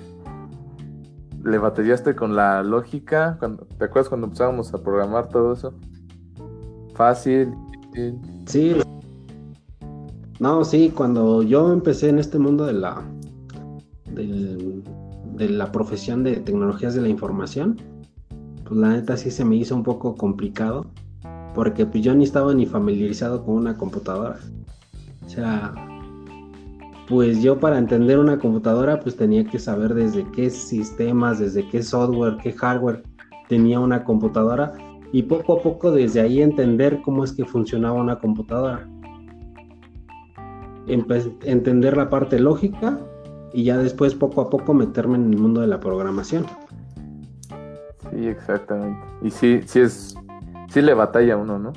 le 1.44 1.58
batallaste 1.58 2.14
con 2.14 2.34
la 2.34 2.62
lógica, 2.62 3.36
cuando, 3.38 3.66
¿te 3.78 3.84
acuerdas 3.84 4.08
cuando 4.08 4.26
empezábamos 4.26 4.72
a 4.72 4.82
programar 4.82 5.28
todo 5.28 5.52
eso? 5.52 5.74
Fácil. 6.94 7.52
Sí. 8.46 8.76
No, 10.40 10.64
sí, 10.64 10.92
cuando 10.94 11.42
yo 11.42 11.72
empecé 11.72 12.08
en 12.08 12.18
este 12.18 12.38
mundo 12.38 12.66
de 12.66 12.72
la 12.72 13.02
de 14.14 15.48
la 15.48 15.72
profesión 15.72 16.22
de 16.22 16.36
tecnologías 16.36 16.94
de 16.94 17.00
la 17.00 17.08
información, 17.08 17.76
pues 18.64 18.78
la 18.78 18.90
neta 18.90 19.16
sí 19.16 19.30
se 19.30 19.44
me 19.44 19.56
hizo 19.56 19.74
un 19.74 19.82
poco 19.82 20.14
complicado, 20.14 20.86
porque 21.54 21.86
pues 21.86 22.02
yo 22.02 22.14
ni 22.14 22.24
estaba 22.24 22.52
ni 22.52 22.66
familiarizado 22.66 23.44
con 23.44 23.54
una 23.54 23.76
computadora. 23.76 24.38
O 25.24 25.28
sea, 25.28 25.74
pues 27.08 27.42
yo 27.42 27.58
para 27.58 27.78
entender 27.78 28.18
una 28.18 28.38
computadora 28.38 29.00
pues 29.00 29.16
tenía 29.16 29.44
que 29.44 29.58
saber 29.58 29.94
desde 29.94 30.24
qué 30.32 30.50
sistemas, 30.50 31.38
desde 31.38 31.68
qué 31.68 31.82
software, 31.82 32.38
qué 32.42 32.52
hardware 32.52 33.02
tenía 33.48 33.78
una 33.78 34.04
computadora 34.04 34.72
y 35.12 35.22
poco 35.22 35.58
a 35.58 35.62
poco 35.62 35.92
desde 35.92 36.20
ahí 36.20 36.42
entender 36.42 37.00
cómo 37.02 37.24
es 37.24 37.32
que 37.32 37.44
funcionaba 37.44 38.00
una 38.00 38.18
computadora. 38.18 38.88
entender 40.86 41.96
la 41.96 42.10
parte 42.10 42.40
lógica 42.40 42.98
y 43.52 43.64
ya 43.64 43.78
después 43.78 44.14
poco 44.14 44.40
a 44.40 44.50
poco 44.50 44.74
meterme 44.74 45.16
en 45.16 45.32
el 45.32 45.38
mundo 45.38 45.60
de 45.60 45.68
la 45.68 45.78
programación. 45.78 46.46
Sí, 48.10 48.26
exactamente. 48.26 49.00
Y 49.22 49.30
sí, 49.30 49.60
sí 49.64 49.80
es, 49.80 50.16
sí 50.74 50.82
le 50.82 50.92
batalla 50.92 51.34
a 51.34 51.36
uno, 51.36 51.58
¿no? 51.60 51.72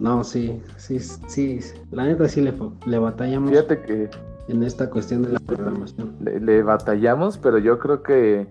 No, 0.00 0.24
sí, 0.24 0.60
sí, 0.78 0.98
sí, 0.98 1.60
la 1.92 2.04
neta 2.04 2.26
sí 2.26 2.40
le, 2.40 2.52
le 2.86 2.98
batallamos. 2.98 3.50
Fíjate 3.50 3.82
que... 3.82 4.10
En 4.48 4.64
esta 4.64 4.90
cuestión 4.90 5.22
de 5.22 5.28
la 5.28 5.38
programación. 5.38 6.16
Le, 6.18 6.62
batallamos, 6.64 7.38
pero 7.38 7.58
yo 7.58 7.78
creo 7.78 8.02
que 8.02 8.48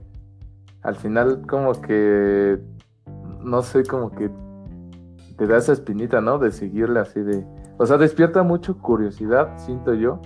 al 0.82 0.96
final 0.96 1.42
como 1.46 1.74
que, 1.82 2.58
no 3.44 3.62
sé, 3.64 3.84
como 3.84 4.10
que 4.12 4.30
te 5.38 5.46
da 5.46 5.58
esa 5.58 5.74
espinita, 5.74 6.22
¿no? 6.22 6.40
De 6.40 6.52
seguirle 6.54 7.02
así 7.02 7.20
de... 7.20 7.46
O 7.78 7.86
sea, 7.86 7.98
despierta 7.98 8.44
mucho 8.44 8.78
curiosidad, 8.78 9.58
siento 9.58 9.94
yo. 9.94 10.22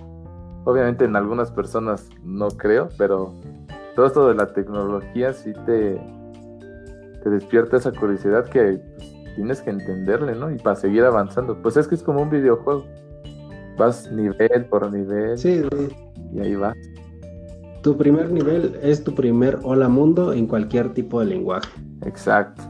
Obviamente 0.64 1.06
en 1.06 1.16
algunas 1.16 1.50
personas 1.50 2.08
no 2.22 2.46
creo, 2.50 2.88
pero 2.96 3.34
todo 3.96 4.06
esto 4.06 4.28
de 4.28 4.34
la 4.36 4.52
tecnología 4.52 5.32
sí 5.32 5.52
te, 5.66 6.00
te 7.24 7.30
despierta 7.30 7.78
esa 7.78 7.90
curiosidad 7.90 8.44
que 8.44 8.78
tienes 9.34 9.62
que 9.62 9.70
entenderle, 9.70 10.36
¿no? 10.36 10.50
Y 10.50 10.58
para 10.58 10.76
seguir 10.76 11.02
avanzando. 11.04 11.60
Pues 11.60 11.76
es 11.78 11.88
que 11.88 11.94
es 11.94 12.02
como 12.02 12.22
un 12.22 12.30
videojuego. 12.30 12.84
Vas 13.78 14.12
nivel 14.12 14.66
por 14.66 14.92
nivel. 14.92 15.36
Sí, 15.38 15.62
Y 16.32 16.38
ahí 16.38 16.54
vas. 16.54 16.76
Tu 17.82 17.96
primer 17.96 18.30
nivel 18.30 18.78
es 18.82 19.02
tu 19.02 19.14
primer 19.14 19.58
hola 19.62 19.88
mundo 19.88 20.32
en 20.32 20.46
cualquier 20.46 20.92
tipo 20.92 21.18
de 21.20 21.26
lenguaje. 21.26 21.68
Exacto. 22.02 22.62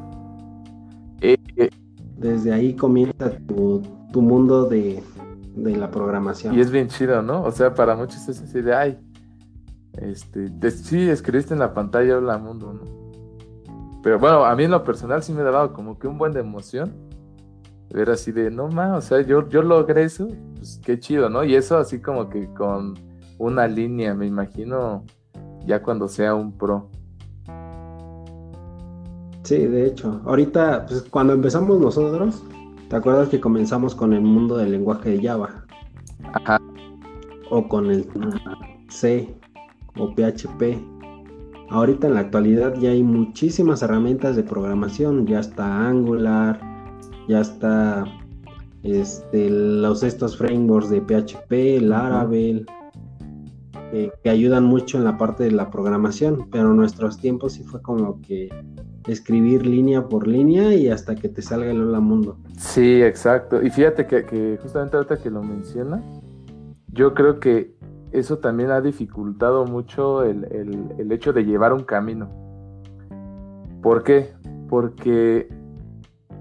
Eh, 1.20 1.36
eh, 1.56 1.70
Desde 2.16 2.52
ahí 2.52 2.74
comienza 2.74 3.32
tu, 3.46 3.82
mundo 4.14 4.66
de, 4.66 5.02
la 5.56 5.90
programación. 5.90 6.54
Y 6.54 6.60
es 6.60 6.70
bien 6.70 6.88
chido, 6.88 7.22
¿no? 7.22 7.42
O 7.42 7.50
sea, 7.50 7.74
para 7.74 7.96
muchos 7.96 8.28
es 8.28 8.40
así 8.40 8.60
de, 8.60 8.74
ay, 8.74 8.98
este, 9.98 10.70
sí, 10.70 11.08
escribiste 11.08 11.54
en 11.54 11.60
la 11.60 11.74
pantalla 11.74 12.18
hola 12.18 12.38
mundo, 12.38 12.72
¿no? 12.72 13.03
Pero 14.04 14.18
bueno, 14.18 14.44
a 14.44 14.54
mí 14.54 14.64
en 14.64 14.70
lo 14.70 14.84
personal 14.84 15.22
sí 15.22 15.32
me 15.32 15.40
ha 15.40 15.44
dado 15.44 15.72
como 15.72 15.98
que 15.98 16.06
un 16.06 16.18
buen 16.18 16.30
de 16.32 16.40
emoción. 16.40 16.92
Ver 17.90 18.10
así 18.10 18.32
de, 18.32 18.50
no 18.50 18.68
más, 18.68 18.98
o 18.98 19.00
sea, 19.00 19.26
yo, 19.26 19.48
yo 19.48 19.62
logré 19.62 20.04
eso, 20.04 20.28
pues 20.56 20.78
qué 20.84 20.98
chido, 20.98 21.30
¿no? 21.30 21.42
Y 21.42 21.54
eso 21.54 21.78
así 21.78 22.02
como 22.02 22.28
que 22.28 22.52
con 22.52 22.94
una 23.38 23.66
línea, 23.66 24.12
me 24.14 24.26
imagino, 24.26 25.04
ya 25.64 25.82
cuando 25.82 26.08
sea 26.08 26.34
un 26.34 26.52
pro. 26.52 26.90
Sí, 29.42 29.58
de 29.66 29.86
hecho, 29.86 30.20
ahorita, 30.26 30.84
pues 30.86 31.02
cuando 31.04 31.32
empezamos 31.32 31.80
nosotros, 31.80 32.42
¿te 32.90 32.96
acuerdas 32.96 33.28
que 33.30 33.40
comenzamos 33.40 33.94
con 33.94 34.12
el 34.12 34.22
mundo 34.22 34.58
del 34.58 34.72
lenguaje 34.72 35.10
de 35.10 35.26
Java? 35.26 35.64
Ajá. 36.34 36.60
O 37.48 37.66
con 37.68 37.90
el 37.90 38.06
C 38.90 39.34
o 39.96 40.14
PHP. 40.14 40.93
Ahorita 41.70 42.06
en 42.06 42.14
la 42.14 42.20
actualidad 42.20 42.74
ya 42.78 42.90
hay 42.90 43.02
muchísimas 43.02 43.82
herramientas 43.82 44.36
de 44.36 44.42
programación, 44.42 45.26
ya 45.26 45.40
está 45.40 45.88
Angular, 45.88 46.60
ya 47.28 47.40
está 47.40 48.04
este, 48.82 49.48
los 49.50 50.02
estos 50.02 50.36
frameworks 50.36 50.90
de 50.90 51.00
PHP, 51.00 51.82
Laravel, 51.82 52.66
eh, 53.92 54.12
que 54.22 54.30
ayudan 54.30 54.64
mucho 54.64 54.98
en 54.98 55.04
la 55.04 55.16
parte 55.16 55.44
de 55.44 55.52
la 55.52 55.70
programación, 55.70 56.48
pero 56.50 56.70
en 56.70 56.76
nuestros 56.76 57.18
tiempos 57.18 57.54
sí 57.54 57.62
fue 57.62 57.80
como 57.80 58.20
que 58.20 58.50
escribir 59.06 59.66
línea 59.66 60.06
por 60.08 60.26
línea 60.26 60.74
y 60.74 60.88
hasta 60.88 61.14
que 61.14 61.28
te 61.28 61.42
salga 61.42 61.70
el 61.70 61.80
hola 61.80 62.00
mundo. 62.00 62.36
Sí, 62.56 63.02
exacto. 63.02 63.62
Y 63.62 63.70
fíjate 63.70 64.06
que, 64.06 64.24
que 64.24 64.58
justamente 64.60 64.96
ahorita 64.96 65.18
que 65.18 65.30
lo 65.30 65.42
menciona, 65.42 66.02
yo 66.88 67.14
creo 67.14 67.40
que 67.40 67.73
eso 68.14 68.38
también 68.38 68.70
ha 68.70 68.80
dificultado 68.80 69.66
mucho 69.66 70.22
el, 70.22 71.10
hecho 71.10 71.32
de 71.32 71.44
llevar 71.44 71.72
un 71.72 71.82
camino. 71.82 72.28
¿Por 73.82 74.04
qué? 74.04 74.32
Porque, 74.68 75.48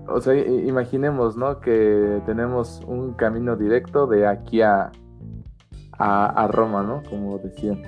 o 0.07 0.21
sea, 0.21 0.35
imaginemos, 0.35 1.35
¿no? 1.35 1.59
Que 1.59 2.21
tenemos 2.27 2.81
un 2.87 3.13
camino 3.13 3.55
directo 3.55 4.05
de 4.05 4.27
aquí 4.27 4.61
a, 4.61 4.91
a, 5.97 6.47
Roma, 6.47 6.83
¿no? 6.83 7.01
Como 7.09 7.39
decían. 7.39 7.81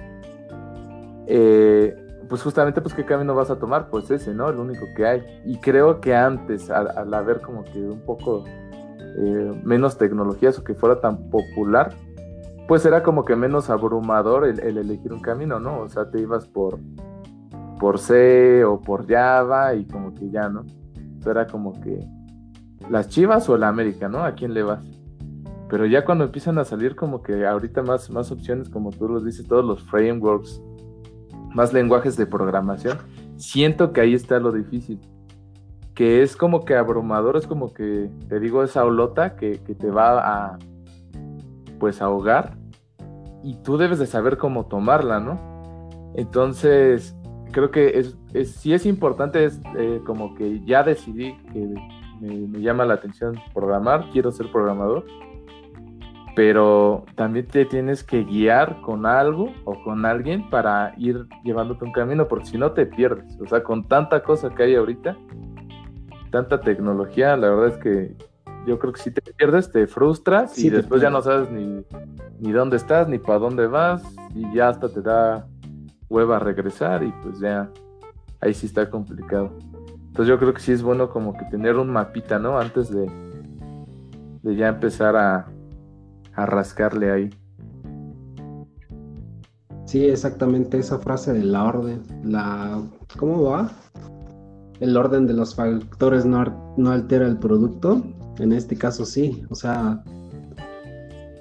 Eh, 1.28 1.96
pues 2.28 2.42
justamente, 2.42 2.82
pues, 2.82 2.96
¿qué 2.96 3.06
camino 3.06 3.36
vas 3.36 3.52
a 3.52 3.60
tomar? 3.60 3.90
Pues 3.92 4.10
ese, 4.10 4.34
¿no? 4.34 4.50
El 4.50 4.58
único 4.58 4.88
que 4.98 5.06
hay. 5.06 5.42
Y 5.46 5.60
creo 5.60 6.02
que 6.02 6.16
antes, 6.16 6.72
al, 6.72 7.14
haber 7.14 7.42
como 7.42 7.64
que 7.64 7.80
un 7.80 8.02
poco 8.02 8.46
eh, 9.00 9.62
menos 9.64 10.00
tecnologías 10.00 10.58
o 10.58 10.64
que 10.64 10.74
fuera 10.74 11.00
tan 11.00 11.30
popular, 11.30 11.94
pues 12.68 12.86
era 12.86 13.04
como 13.04 13.26
que 13.26 13.36
menos 13.36 13.70
abrumador 13.70 14.46
el, 14.46 14.60
elegir 14.60 15.14
un 15.14 15.20
camino, 15.20 15.60
¿no? 15.60 15.82
O 15.82 15.90
sea, 15.90 16.10
te 16.10 16.20
ibas 16.20 16.48
por, 16.48 16.80
por 17.80 18.00
C 18.00 18.64
o 18.64 18.82
por 18.82 19.08
Java 19.08 19.76
y 19.76 19.86
como 19.86 20.14
que 20.14 20.30
ya, 20.30 20.50
¿no? 20.50 20.64
Era 21.26 21.48
como 21.48 21.74
que 21.82 22.06
las 22.90 23.10
Chivas 23.10 23.50
o 23.50 23.58
la 23.58 23.68
América, 23.68 24.08
¿no? 24.10 24.24
¿A 24.24 24.34
quién 24.34 24.54
le 24.54 24.64
vas? 24.64 24.84
Pero 25.70 25.86
ya 25.86 26.06
cuando 26.06 26.24
empiezan 26.24 26.58
a 26.58 26.66
salir 26.66 26.96
como 26.96 27.22
que 27.22 27.46
ahorita 27.46 27.82
más, 27.82 28.10
más 28.10 28.32
opciones, 28.32 28.70
como 28.70 28.92
tú 28.92 29.08
los 29.08 29.26
dices, 29.26 29.48
todos 29.48 29.66
los 29.66 29.84
frameworks, 29.84 30.62
más 31.54 31.74
lenguajes 31.74 32.18
de 32.18 32.26
programación, 32.28 32.98
siento 33.38 33.92
que 33.92 34.02
ahí 34.02 34.14
está 34.14 34.40
lo 34.40 34.52
difícil. 34.52 35.00
Que 35.96 36.22
es 36.22 36.36
como 36.36 36.66
que 36.66 36.76
abrumador, 36.76 37.38
es 37.38 37.48
como 37.48 37.74
que, 37.74 38.12
te 38.28 38.40
digo, 38.40 38.64
esa 38.64 38.84
olota 38.84 39.36
que, 39.36 39.64
que 39.64 39.74
te 39.74 39.90
va 39.90 40.20
a 40.20 40.60
pues 41.80 42.02
ahogar 42.02 42.58
y 43.44 43.56
tú 43.64 43.78
debes 43.78 44.00
de 44.00 44.08
saber 44.08 44.38
cómo 44.38 44.66
tomarla, 44.66 45.20
¿no? 45.20 45.40
Entonces, 46.16 47.16
creo 47.52 47.72
que 47.72 48.00
es, 48.00 48.18
es 48.34 48.52
sí 48.52 48.74
es 48.74 48.86
importante, 48.86 49.46
es 49.46 49.62
eh, 49.78 50.02
como 50.06 50.36
que 50.36 50.64
ya 50.66 50.84
decidí 50.84 51.38
que 51.54 51.76
me, 52.20 52.60
llama 52.60 52.86
la 52.86 52.96
atención 52.96 53.40
programar, 53.54 54.10
quiero 54.12 54.32
ser 54.32 54.52
programador, 54.52 55.06
pero 56.36 57.06
también 57.16 57.48
te 57.48 57.66
tienes 57.66 58.04
que 58.04 58.24
guiar 58.24 58.82
con 58.82 59.06
algo 59.06 59.54
o 59.64 59.82
con 59.84 60.06
alguien 60.06 60.50
para 60.50 60.94
ir 60.98 61.28
llevándote 61.44 61.86
un 61.86 61.92
camino, 61.92 62.28
porque 62.28 62.48
si 62.48 62.58
no 62.58 62.72
te 62.72 62.86
pierdes. 62.86 63.40
O 63.40 63.48
sea, 63.48 63.64
con 63.64 63.88
tanta 63.88 64.24
cosa 64.24 64.50
que 64.50 64.64
hay 64.64 64.76
ahorita, 64.76 65.16
tanta 66.32 66.60
tecnología, 66.60 67.38
la 67.38 67.50
verdad 67.50 67.68
es 67.68 67.78
que 67.78 68.16
yo 68.66 68.80
creo 68.80 68.94
que 68.94 69.02
si 69.02 69.12
te 69.12 69.22
pierdes, 69.22 69.72
te 69.72 69.88
frustras 69.88 70.58
y 70.58 70.70
después 70.70 71.02
ya 71.02 71.10
no 71.10 71.22
sabes 71.22 71.52
ni, 71.52 71.86
ni 72.40 72.52
dónde 72.52 72.78
estás, 72.78 73.08
ni 73.08 73.20
para 73.20 73.40
dónde 73.40 73.68
vas, 73.68 74.04
y 74.34 74.54
ya 74.54 74.70
hasta 74.70 74.90
te 74.90 75.02
da 75.02 75.48
hueva 76.10 76.40
regresar 76.40 77.04
y 77.04 77.14
pues 77.24 77.40
ya 77.40 77.70
ahí 78.42 78.54
sí 78.54 78.66
está 78.66 78.90
complicado. 78.90 79.52
Entonces 80.08 80.28
yo 80.28 80.40
creo 80.40 80.54
que 80.54 80.62
sí 80.62 80.72
es 80.72 80.82
bueno 80.82 81.10
como 81.10 81.34
que 81.34 81.46
tener 81.46 81.76
un 81.76 81.90
mapita, 81.90 82.40
¿no? 82.40 82.58
Antes 82.58 82.90
de, 82.90 83.10
de 84.44 84.56
ya 84.56 84.70
empezar 84.70 85.16
a, 85.16 85.48
a 86.34 86.46
rascarle 86.46 87.12
ahí. 87.12 87.30
Sí, 89.86 90.06
exactamente 90.06 90.80
esa 90.80 91.00
frase 91.00 91.34
de 91.34 91.44
la 91.44 91.64
orden, 91.64 92.02
la 92.24 92.82
¿cómo 93.18 93.44
va? 93.44 93.72
El 94.80 94.98
orden 94.98 95.28
de 95.28 95.34
los 95.34 95.56
factores 95.56 96.26
no, 96.26 96.74
no 96.78 96.92
altera 96.92 97.28
el 97.28 97.38
producto. 97.38 98.04
En 98.40 98.52
este 98.52 98.78
caso 98.78 99.06
sí, 99.06 99.46
o 99.50 99.56
sea, 99.56 100.04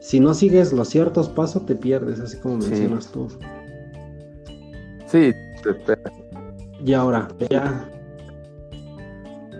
si 0.00 0.20
no 0.20 0.34
sigues 0.34 0.72
los 0.72 0.88
ciertos 0.88 1.28
pasos 1.28 1.64
te 1.66 1.74
pierdes, 1.74 2.20
así 2.20 2.38
como 2.38 2.58
mencionas 2.58 3.08
tú. 3.08 3.28
Sí, 5.06 5.32
te 5.62 5.70
esperas. 5.70 6.12
Y 6.84 6.92
ahora, 6.92 7.28
ya. 7.50 7.88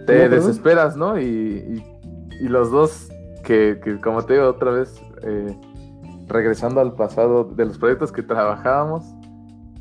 Te 0.06 0.28
desesperas, 0.28 0.96
¿no? 0.96 1.18
Y, 1.18 1.82
y, 2.40 2.48
los 2.48 2.70
dos, 2.70 3.08
que, 3.42 3.80
que, 3.82 3.98
como 4.00 4.22
te 4.24 4.34
digo 4.34 4.46
otra 4.46 4.70
vez, 4.70 5.00
eh, 5.22 5.56
regresando 6.26 6.80
al 6.80 6.94
pasado 6.94 7.44
de 7.44 7.64
los 7.64 7.78
proyectos 7.78 8.12
que 8.12 8.22
trabajábamos, 8.22 9.02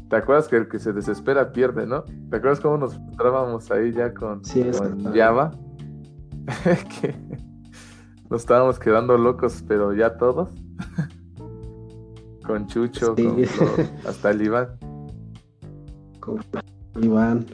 ¿te 0.09 0.15
acuerdas 0.15 0.47
que 0.47 0.55
el 0.55 0.69
que 0.69 0.79
se 0.79 0.93
desespera 0.93 1.51
pierde, 1.51 1.85
no? 1.85 2.03
¿Te 2.03 2.37
acuerdas 2.37 2.61
cómo 2.61 2.77
nos 2.77 2.95
encontrábamos 2.95 3.69
ahí 3.71 3.91
ya 3.91 4.13
con, 4.13 4.41
con 4.41 5.13
Java? 5.13 5.51
que 7.01 7.15
nos 8.29 8.41
estábamos 8.41 8.79
quedando 8.79 9.17
locos, 9.17 9.63
pero 9.67 9.93
ya 9.93 10.17
todos. 10.17 10.49
con 12.45 12.67
Chucho, 12.67 13.15
con, 13.15 13.45
hasta 14.07 14.31
el 14.31 14.41
Iván. 14.41 14.69
Con 16.19 16.39
Iván. 17.01 17.45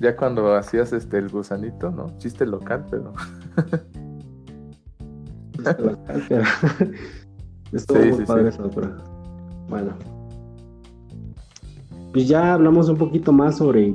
Ya 0.00 0.16
cuando 0.16 0.54
hacías 0.54 0.92
este 0.92 1.18
el 1.18 1.28
gusanito, 1.28 1.90
¿no? 1.90 2.06
Chiste 2.18 2.44
local, 2.44 2.84
pero. 2.90 3.12
Chiste 5.52 5.82
local, 5.82 6.24
pero. 6.28 6.44
Estuvo 7.72 7.98
muy 7.98 8.24
padre 8.24 8.48
eso, 8.48 8.70
pero. 8.74 8.96
Bueno. 9.68 9.92
Pues 12.12 12.28
ya 12.28 12.54
hablamos 12.54 12.88
un 12.88 12.96
poquito 12.96 13.32
más 13.32 13.56
sobre 13.56 13.94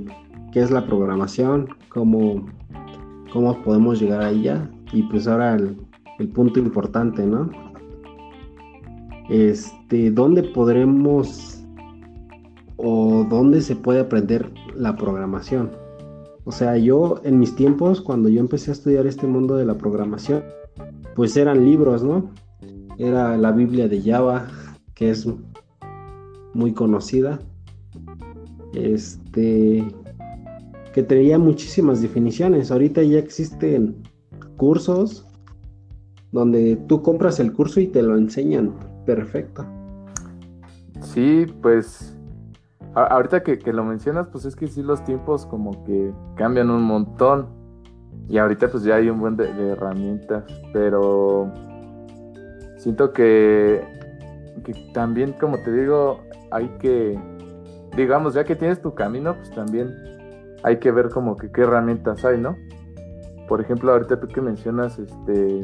qué 0.51 0.61
es 0.61 0.71
la 0.71 0.85
programación, 0.85 1.67
cómo, 1.89 2.47
cómo 3.37 3.61
podemos 3.61 3.99
llegar 3.99 4.21
a 4.21 4.31
ella. 4.31 4.67
Y 4.91 5.03
pues 5.03 5.27
ahora 5.27 5.53
el, 5.53 5.77
el 6.17 6.27
punto 6.29 6.59
importante, 6.59 7.23
¿no? 7.23 7.51
Este, 9.29 10.09
¿dónde 10.09 10.41
podremos 10.41 11.63
o 12.77 13.27
dónde 13.29 13.61
se 13.61 13.75
puede 13.75 13.99
aprender 13.99 14.51
la 14.75 14.95
programación? 14.95 15.69
O 16.45 16.51
sea, 16.51 16.77
yo 16.77 17.21
en 17.23 17.37
mis 17.37 17.55
tiempos, 17.55 18.01
cuando 18.01 18.27
yo 18.27 18.39
empecé 18.39 18.71
a 18.71 18.73
estudiar 18.73 19.05
este 19.05 19.27
mundo 19.27 19.55
de 19.55 19.65
la 19.65 19.77
programación, 19.77 20.43
pues 21.15 21.37
eran 21.37 21.63
libros, 21.63 22.03
¿no? 22.03 22.31
Era 22.97 23.37
la 23.37 23.51
Biblia 23.51 23.87
de 23.87 24.01
Java, 24.01 24.47
que 24.95 25.11
es 25.11 25.27
muy 26.55 26.73
conocida. 26.73 27.37
Este, 28.73 29.85
que 30.97 31.03
tenía 31.03 31.37
muchísimas 31.37 32.01
definiciones. 32.01 32.71
Ahorita 32.71 33.03
ya 33.03 33.19
existen 33.19 34.01
cursos 34.57 35.27
donde 36.31 36.75
tú 36.87 37.03
compras 37.03 37.39
el 37.39 37.53
curso 37.53 37.79
y 37.79 37.85
te 37.85 38.01
lo 38.01 38.17
enseñan 38.17 38.73
perfecto. 39.05 39.63
Sí, 41.01 41.45
pues 41.61 42.17
ahorita 42.95 43.43
que, 43.43 43.59
lo 43.71 43.83
mencionas, 43.83 44.27
pues 44.29 44.45
es 44.45 44.55
que 44.55 44.67
sí 44.67 44.81
los 44.81 45.03
tiempos 45.03 45.45
como 45.45 45.83
que 45.83 46.11
cambian 46.35 46.71
un 46.71 46.81
montón. 46.81 47.45
Y 48.27 48.39
ahorita 48.39 48.71
pues 48.71 48.81
ya 48.83 48.95
hay 48.95 49.07
un 49.11 49.19
buen 49.19 49.37
de, 49.37 49.49
herramientas, 49.73 50.45
pero 50.73 51.53
siento 52.77 53.13
que, 53.13 53.83
que, 54.63 54.73
también, 54.95 55.33
como 55.33 55.59
te 55.59 55.71
digo, 55.71 56.21
hay 56.49 56.69
que, 56.79 57.19
digamos, 57.95 58.33
ya 58.33 58.43
que 58.43 58.55
tienes 58.55 58.81
tu 58.81 58.95
camino, 58.95 59.35
pues 59.35 59.51
también 59.51 60.16
hay 60.63 60.77
que 60.79 60.91
ver 60.91 61.09
como 61.09 61.35
que 61.35 61.51
qué 61.51 61.61
herramientas 61.61 62.25
hay, 62.25 62.37
¿no? 62.37 62.55
Por 63.47 63.61
ejemplo, 63.61 63.91
ahorita 63.91 64.19
tú 64.19 64.27
que 64.27 64.41
mencionas 64.41 64.99
este, 64.99 65.61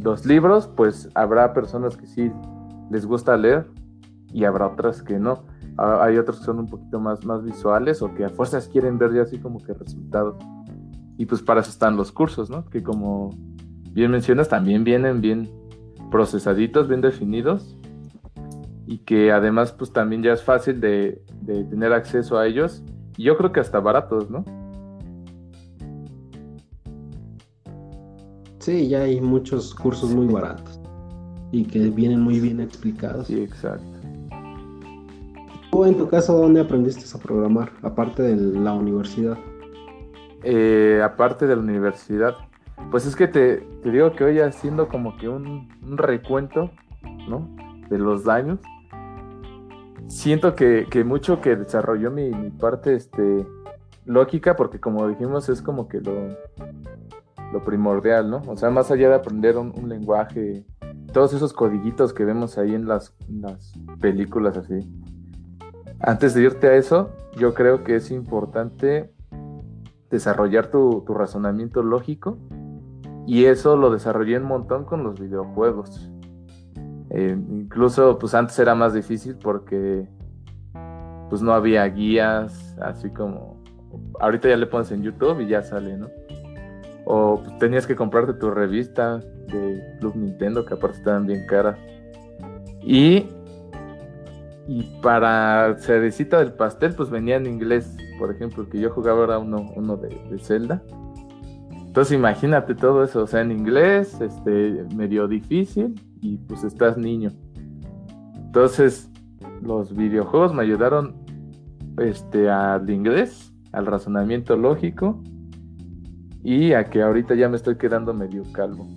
los 0.00 0.24
libros, 0.24 0.68
pues 0.68 1.08
habrá 1.14 1.52
personas 1.52 1.96
que 1.96 2.06
sí 2.06 2.30
les 2.90 3.06
gusta 3.06 3.36
leer 3.36 3.66
y 4.32 4.44
habrá 4.44 4.68
otras 4.68 5.02
que 5.02 5.18
no. 5.18 5.44
Hay 5.76 6.18
otros 6.18 6.38
que 6.38 6.44
son 6.44 6.60
un 6.60 6.66
poquito 6.68 7.00
más, 7.00 7.24
más 7.24 7.42
visuales 7.42 8.00
o 8.02 8.14
que 8.14 8.24
a 8.24 8.28
fuerzas 8.28 8.68
quieren 8.68 8.98
ver 8.98 9.12
ya 9.12 9.22
así 9.22 9.38
como 9.38 9.58
que 9.58 9.74
resultados. 9.74 10.36
Y 11.16 11.26
pues 11.26 11.42
para 11.42 11.60
eso 11.60 11.70
están 11.70 11.96
los 11.96 12.12
cursos, 12.12 12.50
¿no? 12.50 12.64
Que 12.66 12.82
como 12.82 13.30
bien 13.90 14.12
mencionas, 14.12 14.48
también 14.48 14.84
vienen 14.84 15.20
bien 15.20 15.50
procesaditos, 16.10 16.86
bien 16.86 17.00
definidos 17.00 17.76
y 18.86 18.98
que 18.98 19.32
además 19.32 19.72
pues 19.72 19.92
también 19.92 20.22
ya 20.22 20.32
es 20.32 20.42
fácil 20.42 20.80
de, 20.80 21.24
de 21.40 21.64
tener 21.64 21.92
acceso 21.92 22.38
a 22.38 22.46
ellos 22.46 22.84
yo 23.16 23.36
creo 23.36 23.52
que 23.52 23.60
hasta 23.60 23.80
baratos, 23.80 24.30
¿no? 24.30 24.44
Sí, 28.58 28.88
ya 28.88 29.02
hay 29.02 29.20
muchos 29.20 29.74
cursos 29.74 30.10
muy 30.14 30.26
baratos 30.26 30.80
y 31.52 31.64
que 31.64 31.90
vienen 31.90 32.20
muy 32.20 32.40
bien 32.40 32.60
explicados. 32.60 33.26
Sí, 33.26 33.40
exacto. 33.40 33.84
¿Tú 35.70 35.84
en 35.84 35.96
tu 35.96 36.08
caso 36.08 36.38
dónde 36.38 36.60
aprendiste 36.60 37.04
a 37.16 37.20
programar, 37.20 37.70
aparte 37.82 38.22
de 38.22 38.58
la 38.58 38.72
universidad? 38.72 39.36
Eh, 40.42 41.00
aparte 41.04 41.46
de 41.46 41.56
la 41.56 41.62
universidad, 41.62 42.36
pues 42.90 43.06
es 43.06 43.16
que 43.16 43.28
te, 43.28 43.56
te, 43.82 43.90
digo 43.90 44.12
que 44.12 44.24
hoy 44.24 44.40
haciendo 44.40 44.88
como 44.88 45.16
que 45.16 45.28
un, 45.28 45.68
recuento, 45.82 46.70
¿no? 47.28 47.48
De 47.88 47.98
los 47.98 48.24
daños, 48.24 48.60
siento 50.08 50.54
que, 50.54 50.86
mucho 51.04 51.40
que 51.40 51.56
desarrolló 51.56 52.10
mi, 52.10 52.30
parte 52.50 52.94
este, 52.94 53.46
lógica, 54.04 54.56
porque 54.56 54.80
como 54.80 55.06
dijimos 55.08 55.48
es 55.48 55.62
como 55.62 55.88
que 55.88 56.00
lo, 56.00 56.28
lo 57.52 57.64
primordial, 57.64 58.30
¿no? 58.30 58.42
O 58.46 58.56
sea, 58.56 58.70
más 58.70 58.90
allá 58.90 59.08
de 59.08 59.14
aprender 59.16 59.56
un 59.56 59.88
lenguaje 59.88 60.64
todos 61.14 61.32
esos 61.32 61.52
codiguitos 61.52 62.12
que 62.12 62.24
vemos 62.24 62.58
ahí 62.58 62.74
en 62.74 62.88
las, 62.88 63.14
películas 64.00 64.58
así. 64.58 64.80
Antes 66.00 66.34
de 66.34 66.42
irte 66.42 66.66
a 66.66 66.74
eso, 66.74 67.10
yo 67.38 67.54
creo 67.54 67.84
que 67.84 67.96
es 67.96 68.10
importante 68.10 69.10
desarrollar 70.10 70.70
tu, 70.70 71.04
razonamiento 71.06 71.82
lógico 71.82 72.36
y 73.26 73.44
eso 73.44 73.76
lo 73.76 73.90
desarrollé 73.90 74.36
un 74.36 74.44
montón 74.44 74.84
con 74.84 75.04
los 75.04 75.18
videojuegos. 75.18 76.10
Eh, 77.16 77.36
incluso 77.50 78.18
pues 78.18 78.34
antes 78.34 78.58
era 78.58 78.74
más 78.74 78.92
difícil 78.92 79.36
porque 79.36 80.08
pues 81.30 81.42
no 81.42 81.52
había 81.52 81.84
guías, 81.84 82.76
así 82.80 83.08
como 83.10 83.62
ahorita 84.20 84.48
ya 84.48 84.56
le 84.56 84.66
pones 84.66 84.90
en 84.90 85.02
YouTube 85.02 85.40
y 85.40 85.46
ya 85.46 85.62
sale, 85.62 85.96
¿no? 85.96 86.08
O 87.04 87.40
pues, 87.44 87.58
tenías 87.58 87.86
que 87.86 87.94
comprarte 87.94 88.34
tu 88.34 88.50
revista 88.50 89.18
de 89.18 89.96
Club 90.00 90.16
Nintendo, 90.16 90.64
que 90.64 90.74
aparte 90.74 90.98
estaban 90.98 91.26
bien 91.26 91.46
caras. 91.46 91.78
Y, 92.82 93.28
y 94.66 94.82
para 95.02 95.76
cerecita 95.78 96.38
del 96.38 96.52
pastel, 96.52 96.94
pues 96.94 97.10
venía 97.10 97.36
en 97.36 97.46
inglés. 97.46 97.96
Por 98.18 98.30
ejemplo, 98.30 98.68
que 98.68 98.80
yo 98.80 98.90
jugaba 98.90 99.20
ahora 99.20 99.38
uno, 99.38 99.70
uno 99.76 99.96
de 99.96 100.38
Zelda. 100.38 100.82
Entonces 101.94 102.16
imagínate 102.16 102.74
todo 102.74 103.04
eso, 103.04 103.22
o 103.22 103.26
sea, 103.28 103.42
en 103.42 103.52
inglés, 103.52 104.20
este, 104.20 104.84
medio 104.96 105.28
difícil, 105.28 105.94
y 106.20 106.38
pues 106.38 106.64
estás 106.64 106.98
niño. 106.98 107.30
Entonces, 108.34 109.08
los 109.62 109.94
videojuegos 109.94 110.52
me 110.52 110.64
ayudaron 110.64 111.14
este, 111.98 112.50
al 112.50 112.90
inglés, 112.90 113.54
al 113.70 113.86
razonamiento 113.86 114.56
lógico, 114.56 115.22
y 116.42 116.72
a 116.72 116.90
que 116.90 117.00
ahorita 117.00 117.36
ya 117.36 117.48
me 117.48 117.54
estoy 117.54 117.76
quedando 117.76 118.12
medio 118.12 118.42
calvo. 118.50 118.88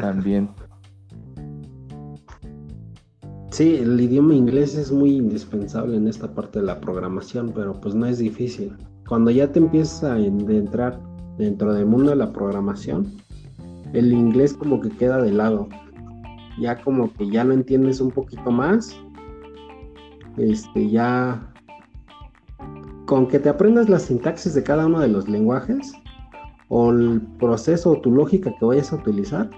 También. 0.00 0.48
Sí, 3.50 3.76
el 3.76 4.00
idioma 4.00 4.34
inglés 4.34 4.76
es 4.76 4.90
muy 4.90 5.16
indispensable 5.16 5.98
en 5.98 6.08
esta 6.08 6.34
parte 6.34 6.60
de 6.60 6.64
la 6.64 6.80
programación, 6.80 7.52
pero 7.54 7.78
pues 7.78 7.94
no 7.94 8.06
es 8.06 8.16
difícil. 8.16 8.74
Cuando 9.08 9.30
ya 9.30 9.50
te 9.50 9.58
empiezas 9.58 10.04
a 10.04 10.18
entrar 10.18 11.00
dentro 11.38 11.74
del 11.74 11.86
mundo 11.86 12.10
de 12.10 12.16
la 12.16 12.32
programación, 12.32 13.06
el 13.92 14.12
inglés 14.12 14.54
como 14.54 14.80
que 14.80 14.90
queda 14.90 15.20
de 15.20 15.32
lado. 15.32 15.68
Ya 16.58 16.80
como 16.82 17.12
que 17.12 17.30
ya 17.30 17.44
lo 17.44 17.54
entiendes 17.54 18.00
un 18.00 18.10
poquito 18.10 18.50
más. 18.50 18.96
Este, 20.36 20.88
ya 20.88 21.52
con 23.06 23.26
que 23.26 23.38
te 23.38 23.48
aprendas 23.48 23.88
las 23.88 24.02
sintaxis 24.02 24.54
de 24.54 24.62
cada 24.62 24.86
uno 24.86 25.00
de 25.00 25.08
los 25.08 25.28
lenguajes, 25.28 25.92
o 26.68 26.90
el 26.90 27.20
proceso 27.38 27.90
o 27.90 28.00
tu 28.00 28.10
lógica 28.10 28.54
que 28.58 28.64
vayas 28.64 28.92
a 28.92 28.96
utilizar, 28.96 29.50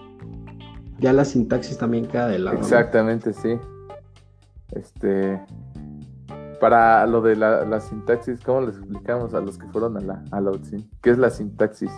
ya 0.99 1.13
la 1.13 1.25
sintaxis 1.25 1.79
también 1.79 2.07
queda 2.07 2.27
de 2.29 2.41
lado. 2.41 2.57
Exactamente, 2.57 3.33
sí. 3.33 3.51
Este, 4.73 5.41
para 6.61 7.07
lo 7.07 7.21
de 7.21 7.37
la, 7.37 7.81
sintaxis, 7.81 8.41
¿cómo 8.41 8.63
les 8.63 8.77
explicamos 8.77 9.35
a 9.35 9.41
los 9.41 9.59
que 9.59 9.67
fueron 9.69 9.97
a 9.97 10.01
la, 10.01 10.25
a 10.31 10.41
la 10.41 10.53
¿Qué 11.03 11.11
es 11.11 11.19
la 11.19 11.31
sintaxis, 11.31 11.91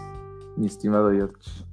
mi 0.57 0.67
estimado 0.67 1.11
George? 1.11 1.65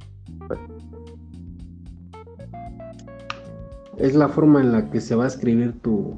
Es 3.97 4.15
la 4.15 4.27
forma 4.27 4.61
en 4.61 4.71
la 4.71 4.89
que 4.89 4.99
se 4.99 5.15
va 5.15 5.25
a 5.25 5.27
escribir 5.27 5.79
tu, 5.81 6.17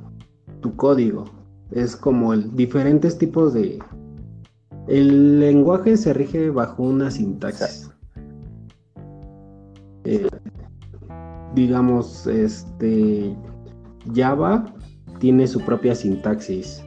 tu 0.62 0.76
código. 0.76 1.26
Es 1.72 1.96
como 1.96 2.34
el 2.34 2.56
diferentes 2.56 3.18
tipos 3.18 3.54
de, 3.54 3.80
el 4.88 5.40
lenguaje 5.40 5.98
se 5.98 6.14
rige 6.14 6.50
bajo 6.50 6.84
una 6.84 7.10
sintaxis. 7.10 7.92
Eh, 10.04 10.28
digamos, 11.56 12.28
este 12.28 13.36
Java 14.14 14.66
tiene 15.26 15.48
su 15.48 15.60
propia 15.60 15.96
sintaxis. 15.96 16.86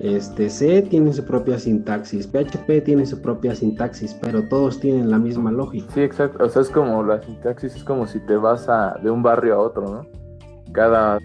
Este 0.00 0.50
C 0.50 0.82
tiene 0.82 1.12
su 1.12 1.24
propia 1.24 1.56
sintaxis, 1.56 2.26
PHP 2.26 2.82
tiene 2.84 3.06
su 3.06 3.22
propia 3.22 3.54
sintaxis, 3.54 4.12
pero 4.14 4.42
todos 4.48 4.80
tienen 4.80 5.08
la 5.08 5.20
misma 5.20 5.52
lógica. 5.52 5.86
Sí, 5.94 6.00
exacto. 6.00 6.44
O 6.44 6.48
sea, 6.48 6.62
es 6.62 6.68
como 6.68 7.04
la 7.04 7.22
sintaxis 7.22 7.76
es 7.76 7.84
como 7.84 8.08
si 8.08 8.18
te 8.18 8.34
vas 8.34 8.68
a, 8.68 8.98
de 9.00 9.08
un 9.08 9.22
barrio 9.22 9.54
a 9.54 9.58
otro, 9.58 9.84
¿no? 9.88 10.06
Cada, 10.72 11.20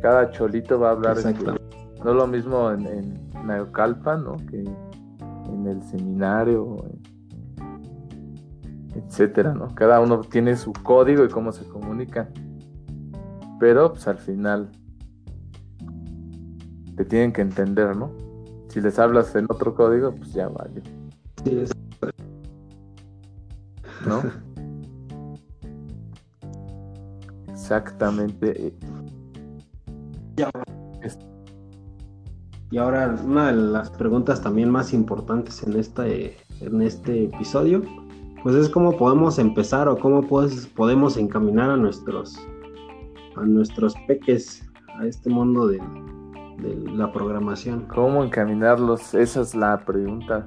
cada 0.00 0.30
cholito 0.30 0.78
va 0.78 0.90
a 0.90 0.92
hablar. 0.92 1.16
Este, 1.16 1.30
exacto. 1.30 1.60
no 2.04 2.14
lo 2.14 2.28
mismo 2.28 2.70
en, 2.70 2.86
en 2.86 3.30
Naucalpan, 3.44 4.22
¿no? 4.22 4.36
Que 4.48 4.60
en 4.60 5.66
el 5.66 5.82
seminario, 5.82 6.84
etcétera, 8.94 9.52
¿no? 9.52 9.74
Cada 9.74 9.98
uno 9.98 10.20
tiene 10.20 10.54
su 10.54 10.72
código 10.72 11.24
y 11.24 11.28
cómo 11.28 11.50
se 11.50 11.66
comunica. 11.66 12.28
Pero 13.58 13.90
pues 13.90 14.06
al 14.06 14.18
final 14.18 14.70
te 16.98 17.04
tienen 17.04 17.32
que 17.32 17.42
entender, 17.42 17.96
¿no? 17.96 18.10
Si 18.66 18.80
les 18.80 18.98
hablas 18.98 19.32
en 19.36 19.46
otro 19.48 19.72
código, 19.72 20.12
pues 20.12 20.32
ya 20.32 20.48
vale. 20.48 20.82
Sí, 21.44 21.60
es... 21.60 21.70
¿No? 24.04 24.20
Exactamente. 27.52 28.74
Y 32.70 32.78
ahora 32.78 33.16
una 33.24 33.52
de 33.52 33.52
las 33.52 33.90
preguntas 33.90 34.42
también 34.42 34.68
más 34.68 34.92
importantes 34.92 35.62
en 35.62 35.76
este, 35.76 36.36
en 36.60 36.82
este 36.82 37.26
episodio, 37.26 37.82
pues 38.42 38.56
es 38.56 38.68
cómo 38.68 38.96
podemos 38.96 39.38
empezar 39.38 39.86
o 39.88 39.96
cómo 39.96 40.26
pues, 40.26 40.66
podemos 40.66 41.16
encaminar 41.16 41.70
a 41.70 41.76
nuestros, 41.76 42.36
a 43.36 43.42
nuestros 43.44 43.94
peques 44.08 44.68
a 44.98 45.06
este 45.06 45.30
mundo 45.30 45.68
de, 45.68 45.80
la 46.58 47.12
programación. 47.12 47.86
¿Cómo 47.86 48.24
encaminarlos? 48.24 49.14
Esa 49.14 49.40
es 49.42 49.54
la 49.54 49.84
pregunta. 49.84 50.46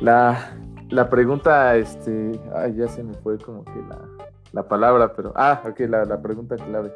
La, 0.00 0.56
la 0.88 1.08
pregunta, 1.08 1.76
este, 1.76 2.32
ay, 2.54 2.74
ya 2.74 2.88
se 2.88 3.04
me 3.04 3.14
fue 3.14 3.38
como 3.38 3.64
que 3.64 3.80
la, 3.88 3.98
la 4.52 4.68
palabra, 4.68 5.14
pero, 5.14 5.32
ah, 5.36 5.62
ok, 5.64 5.80
la, 5.80 6.04
la 6.04 6.20
pregunta 6.20 6.56
clave. 6.56 6.92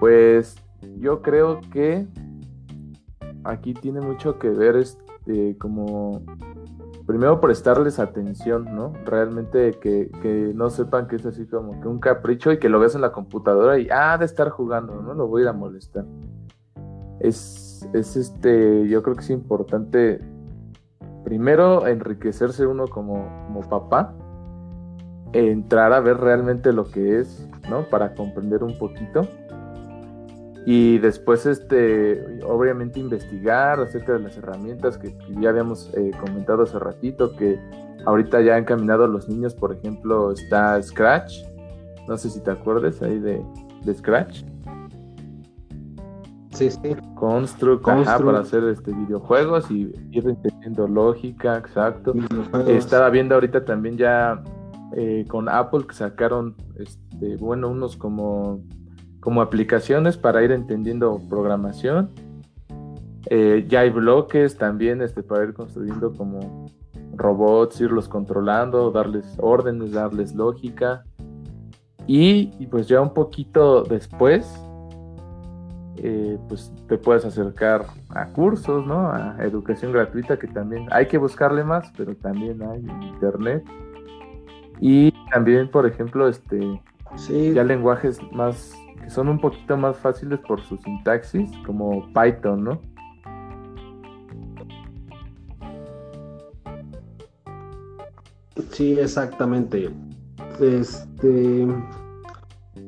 Pues 0.00 0.56
yo 0.98 1.22
creo 1.22 1.60
que 1.72 2.06
aquí 3.44 3.72
tiene 3.72 4.00
mucho 4.00 4.38
que 4.38 4.50
ver 4.50 4.76
este, 4.76 5.56
como 5.58 6.22
primero 7.06 7.40
prestarles 7.40 7.98
atención, 7.98 8.64
¿no? 8.74 8.92
Realmente 9.04 9.72
que, 9.80 10.52
no 10.54 10.70
sepan 10.70 11.06
que 11.06 11.16
es 11.16 11.26
así 11.26 11.46
como 11.46 11.80
que 11.80 11.88
un 11.88 12.00
capricho 12.00 12.52
y 12.52 12.58
que 12.58 12.68
lo 12.68 12.80
ves 12.80 12.94
en 12.94 13.00
la 13.00 13.12
computadora 13.12 13.78
y 13.78 13.88
ah, 13.90 14.18
de 14.18 14.24
estar 14.24 14.50
jugando, 14.50 15.00
¿no? 15.00 15.14
Lo 15.14 15.28
voy 15.28 15.42
a 15.42 15.44
ir 15.44 15.48
a 15.48 15.52
molestar. 15.52 16.04
Es, 17.20 17.88
es 17.92 18.16
este, 18.16 18.88
yo 18.88 19.02
creo 19.02 19.14
que 19.14 19.22
es 19.22 19.30
importante 19.30 20.20
primero 21.24 21.86
enriquecerse 21.86 22.66
uno 22.66 22.86
como, 22.88 23.46
como 23.46 23.60
papá, 23.68 24.14
entrar 25.32 25.92
a 25.92 26.00
ver 26.00 26.18
realmente 26.18 26.72
lo 26.72 26.84
que 26.84 27.20
es, 27.20 27.48
¿no? 27.70 27.88
Para 27.88 28.14
comprender 28.14 28.62
un 28.64 28.78
poquito 28.78 29.28
y 30.68 30.98
después, 30.98 31.46
este, 31.46 32.40
obviamente, 32.44 32.98
investigar 32.98 33.78
acerca 33.78 34.14
de 34.14 34.18
las 34.18 34.36
herramientas 34.36 34.98
que, 34.98 35.16
ya 35.40 35.50
habíamos 35.50 35.94
eh, 35.94 36.10
comentado 36.18 36.64
hace 36.64 36.76
ratito, 36.80 37.36
que 37.36 37.56
ahorita 38.04 38.40
ya 38.40 38.56
han 38.56 38.64
caminado 38.64 39.04
a 39.04 39.06
los 39.06 39.28
niños, 39.28 39.54
por 39.54 39.72
ejemplo, 39.72 40.32
está 40.32 40.82
Scratch. 40.82 41.44
No 42.08 42.18
sé 42.18 42.30
si 42.30 42.40
te 42.40 42.50
acuerdas 42.50 43.00
ahí 43.00 43.20
de, 43.20 43.40
Scratch. 43.94 44.42
Sí, 46.50 46.68
sí. 46.72 46.96
Construct, 47.14 47.84
para 47.84 48.40
hacer 48.40 48.64
este 48.64 48.92
videojuegos 48.92 49.70
y 49.70 49.92
ir 50.10 50.28
entendiendo 50.28 50.88
lógica, 50.88 51.58
exacto. 51.58 52.12
Estaba 52.66 53.08
viendo 53.10 53.36
ahorita 53.36 53.64
también 53.64 53.96
ya 53.98 54.42
eh, 54.96 55.24
con 55.28 55.48
Apple 55.48 55.86
que 55.86 55.94
sacaron, 55.94 56.56
este, 56.76 57.36
bueno, 57.36 57.68
unos 57.68 57.96
como 57.96 58.64
como 59.26 59.42
aplicaciones 59.42 60.16
para 60.16 60.44
ir 60.44 60.52
entendiendo 60.52 61.20
programación. 61.28 62.10
Eh, 63.28 63.66
ya 63.68 63.80
hay 63.80 63.90
bloques 63.90 64.56
también 64.56 65.02
este, 65.02 65.24
para 65.24 65.42
ir 65.46 65.52
construyendo 65.52 66.12
como 66.12 66.70
robots, 67.12 67.80
irlos 67.80 68.08
controlando, 68.08 68.92
darles 68.92 69.26
órdenes, 69.38 69.90
darles 69.90 70.32
lógica. 70.32 71.02
Y, 72.06 72.66
pues 72.68 72.86
ya 72.86 73.00
un 73.00 73.12
poquito 73.12 73.82
después, 73.82 74.48
eh, 75.96 76.38
pues 76.48 76.72
te 76.86 76.96
puedes 76.96 77.24
acercar 77.24 77.84
a 78.10 78.26
cursos, 78.26 78.86
¿no? 78.86 79.10
A 79.10 79.38
educación 79.40 79.90
gratuita 79.90 80.38
que 80.38 80.46
también 80.46 80.86
hay 80.92 81.06
que 81.08 81.18
buscarle 81.18 81.64
más, 81.64 81.92
pero 81.96 82.14
también 82.14 82.62
hay 82.62 82.78
en 82.78 83.02
internet. 83.02 83.64
Y 84.78 85.10
también, 85.32 85.68
por 85.68 85.84
ejemplo, 85.84 86.28
este, 86.28 86.80
ya 87.52 87.64
lenguajes 87.64 88.20
más 88.30 88.72
son 89.08 89.28
un 89.28 89.40
poquito 89.40 89.76
más 89.76 89.96
fáciles 89.96 90.40
por 90.40 90.60
su 90.62 90.76
sintaxis, 90.78 91.50
como 91.64 92.12
Python, 92.12 92.64
¿no? 92.64 92.80
Sí, 98.72 98.98
exactamente. 98.98 99.90
Este 100.60 101.66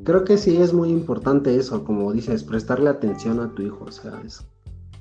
creo 0.05 0.25
que 0.25 0.39
sí 0.39 0.57
es 0.57 0.73
muy 0.73 0.89
importante 0.89 1.55
eso, 1.55 1.85
como 1.85 2.13
dices, 2.13 2.43
prestarle 2.43 2.89
atención 2.89 3.41
a 3.41 3.55
tu 3.55 3.63
hijo. 3.63 3.85
O 3.85 3.93
sea, 3.93 4.13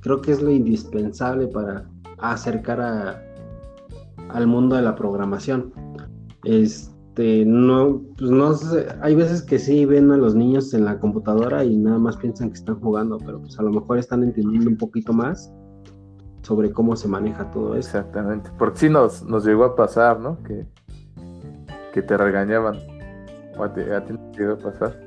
creo 0.02 0.22
que 0.22 0.34
es 0.34 0.42
lo 0.42 0.52
indispensable 0.52 1.48
para 1.48 1.90
acercar 2.18 2.82
al 4.30 4.48
mundo 4.48 4.76
de 4.76 4.82
la 4.82 4.96
programación. 4.96 5.74
Este, 7.18 7.46
no, 7.46 8.04
pues 8.16 8.30
no 8.30 8.54
sé, 8.54 8.86
hay 9.02 9.16
veces 9.16 9.42
que 9.42 9.58
sí 9.58 9.86
ven 9.86 10.12
a 10.12 10.18
los 10.18 10.36
niños 10.36 10.72
en 10.76 10.86
la 10.86 11.00
computadora 11.00 11.64
y 11.64 11.76
nada 11.76 11.98
más 11.98 12.16
piensan 12.16 12.50
que 12.50 12.56
están 12.56 12.80
jugando, 12.80 13.18
pero 13.18 13.40
pues 13.40 13.58
a 13.58 13.64
lo 13.64 13.72
mejor 13.72 13.98
están 13.98 14.22
entendiendo 14.22 14.70
un 14.70 14.78
poquito 14.78 15.14
más 15.14 15.52
sobre 16.44 16.72
cómo 16.72 16.96
se 16.96 17.08
maneja 17.08 17.50
todo 17.50 17.76
eso. 17.76 17.98
Exactamente, 17.98 18.52
porque 18.60 18.82
sí 18.82 18.90
nos, 18.90 19.24
nos 19.24 19.46
llegó 19.46 19.66
a 19.66 19.76
pasar, 19.76 20.20
¿no? 20.20 20.38
Que, 20.44 20.68
que 21.92 22.04
te 22.04 22.18
regañaban, 22.18 22.78
o 23.58 23.64
a 23.64 23.74
ti, 23.74 23.82
te 23.82 24.40
llegó 24.40 24.54
a 24.54 24.58
pasar, 24.58 25.00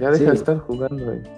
ya 0.00 0.10
deja 0.10 0.24
de 0.24 0.36
estar 0.36 0.58
jugando 0.58 1.08
ahí. 1.08 1.22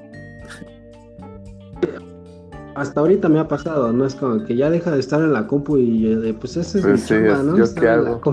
Hasta 2.75 3.01
ahorita 3.01 3.29
me 3.29 3.39
ha 3.39 3.49
pasado, 3.49 3.93
¿no? 3.93 4.07
Es 4.07 4.15
como 4.15 4.47
que 4.47 4.57
ya 4.57 4.71
deja 4.71 4.93
de 4.93 5.01
estar 5.01 5.21
en 5.21 5.35
la 5.35 5.47
compu 5.47 5.77
y 5.77 6.11
eh, 6.11 6.35
pues 6.41 6.57
ese 6.57 6.79
es 6.79 6.87
pues 6.87 7.11
mi 7.11 7.19
¿no? 7.19 7.59
¿Yo 7.59 7.67
qué 7.75 7.87
hago? 7.87 8.19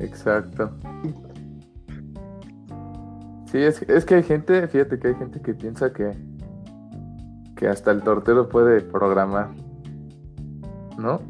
Exacto. 0.00 0.70
Sí, 3.50 3.58
es, 3.58 3.82
es, 3.82 4.04
que 4.04 4.16
hay 4.16 4.22
gente, 4.22 4.66
fíjate 4.68 4.98
que 4.98 5.08
hay 5.08 5.14
gente 5.14 5.40
que 5.40 5.54
piensa 5.54 5.92
que, 5.92 6.16
que 7.56 7.68
hasta 7.68 7.90
el 7.90 8.02
tortero 8.02 8.48
puede 8.48 8.80
programar. 8.80 9.50
¿No? 10.98 11.20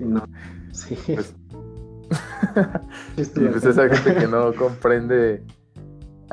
No, 0.00 0.24
sí. 0.72 0.96
Pues, 3.16 3.36
y 3.36 3.48
pues 3.48 3.64
esa 3.64 3.88
gente 3.88 4.14
que 4.14 4.28
no 4.28 4.54
comprende, 4.54 5.44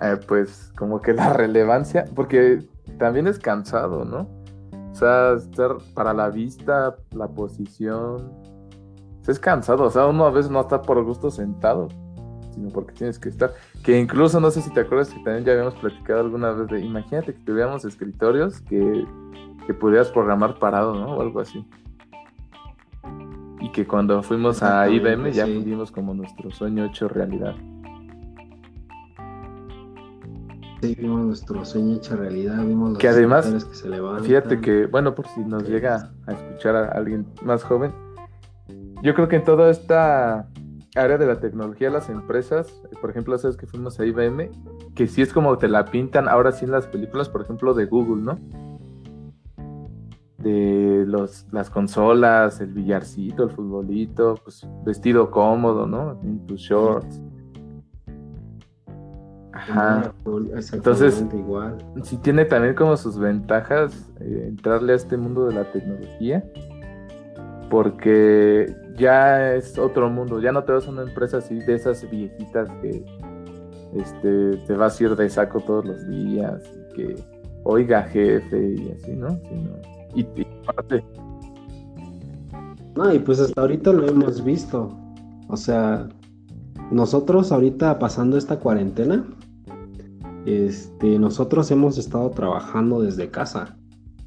eh, 0.02 0.18
pues 0.28 0.72
como 0.78 1.02
que 1.02 1.14
la 1.14 1.34
relevancia, 1.34 2.06
porque 2.16 2.66
también 2.98 3.28
es 3.28 3.40
cansado, 3.40 4.06
¿no? 4.06 4.30
O 4.92 4.96
sea, 4.96 5.34
estar 5.34 5.78
para 5.94 6.14
la 6.14 6.30
vista, 6.30 6.96
la 7.12 7.28
posición, 7.28 8.32
es 9.28 9.40
cansado, 9.40 9.84
o 9.84 9.90
sea, 9.90 10.06
uno 10.06 10.26
a 10.26 10.32
veces 10.32 10.52
no 10.52 10.62
está 10.62 10.82
por 10.82 11.04
gusto 11.04 11.32
sentado, 11.32 11.88
sino 12.54 12.70
porque 12.70 12.94
tienes 12.94 13.20
que 13.20 13.30
estar. 13.30 13.54
Que 13.84 14.00
incluso, 14.00 14.40
no 14.40 14.52
sé 14.52 14.62
si 14.62 14.72
te 14.72 14.82
acuerdas 14.82 15.10
que 15.10 15.20
también 15.24 15.46
ya 15.46 15.54
habíamos 15.54 15.76
platicado 15.76 16.22
alguna 16.22 16.52
vez 16.52 16.68
de, 16.70 16.80
imagínate 16.82 17.34
que 17.34 17.40
tuviéramos 17.42 17.86
escritorios 17.86 18.62
que, 18.62 19.06
que 19.66 19.74
pudieras 19.74 20.10
programar 20.10 20.60
parado, 20.60 20.96
¿no? 20.96 21.18
O 21.18 21.22
algo 21.22 21.40
así. 21.40 21.66
Y 23.60 23.72
que 23.72 23.88
cuando 23.88 24.22
fuimos 24.22 24.62
a 24.62 24.90
IBM 24.90 25.32
ya 25.32 25.46
vimos 25.46 25.92
como 25.92 26.14
nuestro 26.14 26.52
sueño 26.52 26.86
hecho 26.86 27.08
realidad. 27.08 27.56
Sí, 30.82 30.96
vimos 31.00 31.26
nuestro 31.26 31.66
sueño 31.66 31.96
hecho 31.96 32.16
realidad, 32.16 32.64
vimos 32.64 32.92
los 32.92 33.00
que 33.00 33.08
además, 33.08 33.48
que 33.48 33.76
se 33.76 33.90
levantan. 33.90 34.24
Fíjate 34.24 34.62
que, 34.62 34.86
bueno, 34.86 35.16
por 35.16 35.28
si 35.28 35.42
nos 35.42 35.68
llega 35.68 36.12
a 36.28 36.34
escuchar 36.34 36.76
a 36.76 36.90
alguien 36.90 37.26
más 37.42 37.64
joven, 37.64 37.92
yo 39.02 39.14
creo 39.14 39.28
que 39.28 39.38
en 39.38 39.44
toda 39.44 39.70
esta 39.70 40.48
área 40.96 41.18
de 41.18 41.26
la 41.26 41.40
tecnología, 41.40 41.90
las 41.90 42.10
empresas, 42.10 42.82
por 43.02 43.10
ejemplo, 43.10 43.38
sabes 43.38 43.58
que 43.58 43.68
fuimos 43.68 44.00
a 44.00 44.06
IBM, 44.06 44.50
que 44.96 45.08
sí 45.08 45.22
es 45.22 45.34
como 45.34 45.58
te 45.58 45.68
la 45.68 45.86
pintan 45.86 46.28
ahora 46.28 46.52
sí 46.52 46.66
en 46.66 46.72
las 46.72 46.88
películas, 46.88 47.30
por 47.30 47.42
ejemplo, 47.42 47.74
de 47.74 47.86
Google, 47.86 48.24
¿no? 48.24 48.40
De 50.38 51.04
los, 51.08 51.48
las 51.52 51.70
consolas, 51.70 52.62
el 52.62 52.72
billarcito, 52.72 53.44
el 53.44 53.50
futbolito, 53.50 54.36
pues 54.44 54.66
vestido 54.86 55.32
cómodo, 55.32 55.86
¿no? 55.86 56.20
En 56.24 56.46
tus 56.46 56.62
shorts. 56.62 57.22
Ajá. 59.52 60.14
Entonces, 60.74 61.26
igual. 61.34 61.78
sí 62.04 62.18
tiene 62.18 62.46
también 62.46 62.76
como 62.76 62.98
sus 62.98 63.18
ventajas 63.18 64.12
eh, 64.20 64.46
entrarle 64.48 64.94
a 64.94 64.96
este 64.98 65.16
mundo 65.16 65.48
de 65.48 65.56
la 65.56 65.72
tecnología, 65.72 66.44
porque 67.70 68.76
ya 68.98 69.56
es 69.56 69.78
otro 69.78 70.10
mundo, 70.10 70.40
ya 70.40 70.52
no 70.52 70.64
te 70.64 70.72
vas 70.72 70.88
a 70.88 70.92
una 70.92 71.04
empresa 71.04 71.38
así 71.38 71.60
de 71.60 71.76
esas 71.76 72.10
viejitas 72.10 72.70
que 72.82 73.06
este, 73.96 74.58
te 74.66 74.74
vas 74.74 75.00
a 75.00 75.04
ir 75.04 75.16
de 75.16 75.30
saco 75.30 75.60
todos 75.62 75.86
los 75.86 76.08
días, 76.08 76.62
y 76.74 76.94
que 76.96 77.16
oiga 77.64 78.04
jefe 78.04 78.76
y 78.76 78.92
así, 78.92 79.16
¿no? 79.16 79.40
y, 80.14 80.22
y 80.22 80.48
No, 82.96 83.14
y 83.14 83.20
pues 83.20 83.40
hasta 83.40 83.62
ahorita 83.62 83.92
lo 83.92 84.08
hemos 84.08 84.44
visto. 84.44 84.98
O 85.48 85.58
sea, 85.58 86.08
nosotros 86.92 87.52
ahorita 87.52 88.00
pasando 88.00 88.38
esta 88.38 88.60
cuarentena, 88.60 89.26
este, 90.46 91.20
nosotros 91.20 91.70
hemos 91.72 91.98
estado 91.98 92.30
trabajando 92.32 93.02
desde 93.02 93.30
casa. 93.30 93.75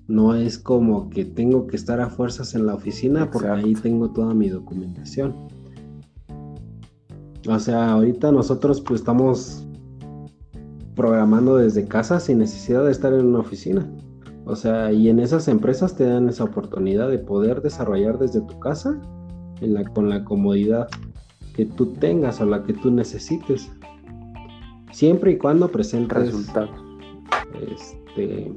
No 0.08 0.34
es 0.34 0.58
como 0.58 1.10
que 1.10 1.24
tengo 1.24 1.66
que 1.66 1.76
estar 1.76 2.00
a 2.00 2.08
fuerzas 2.08 2.54
en 2.54 2.66
la 2.66 2.74
oficina 2.74 3.30
porque 3.30 3.48
ahí 3.48 3.74
tengo 3.74 4.10
toda 4.10 4.34
mi 4.34 4.48
documentación. 4.48 5.34
O 7.46 7.58
sea, 7.58 7.92
ahorita 7.92 8.32
nosotros 8.32 8.80
pues 8.80 9.00
estamos 9.00 9.66
programando 10.96 11.56
desde 11.56 11.84
casa 11.84 12.18
sin 12.20 12.38
necesidad 12.38 12.84
de 12.84 12.90
estar 12.90 13.12
en 13.12 13.26
una 13.26 13.38
oficina. 13.40 13.86
O 14.46 14.56
sea, 14.56 14.90
y 14.90 15.10
en 15.10 15.18
esas 15.18 15.46
empresas 15.46 15.94
te 15.94 16.04
dan 16.04 16.28
esa 16.28 16.44
oportunidad 16.44 17.10
de 17.10 17.18
poder 17.18 17.60
desarrollar 17.60 18.18
desde 18.18 18.40
tu 18.40 18.58
casa 18.58 18.98
en 19.60 19.74
la, 19.74 19.84
con 19.84 20.08
la 20.08 20.24
comodidad 20.24 20.88
que 21.54 21.66
tú 21.66 21.92
tengas 21.94 22.40
o 22.40 22.46
la 22.46 22.62
que 22.64 22.72
tú 22.72 22.90
necesites. 22.90 23.70
Siempre 24.90 25.32
y 25.32 25.38
cuando 25.38 25.68
presentes 25.68 26.18
resultados. 26.18 26.70
Este, 27.70 28.50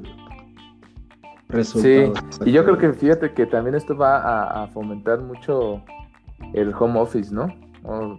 resultados. 1.52 2.24
Sí, 2.30 2.40
y 2.46 2.52
yo 2.52 2.64
creo 2.64 2.78
que 2.78 2.92
fíjate 2.92 3.32
que 3.32 3.46
también 3.46 3.74
esto 3.74 3.96
va 3.96 4.62
a, 4.62 4.66
fomentar 4.68 5.20
mucho 5.20 5.82
el 6.54 6.74
home 6.78 6.98
office, 6.98 7.32
¿no? 7.32 7.48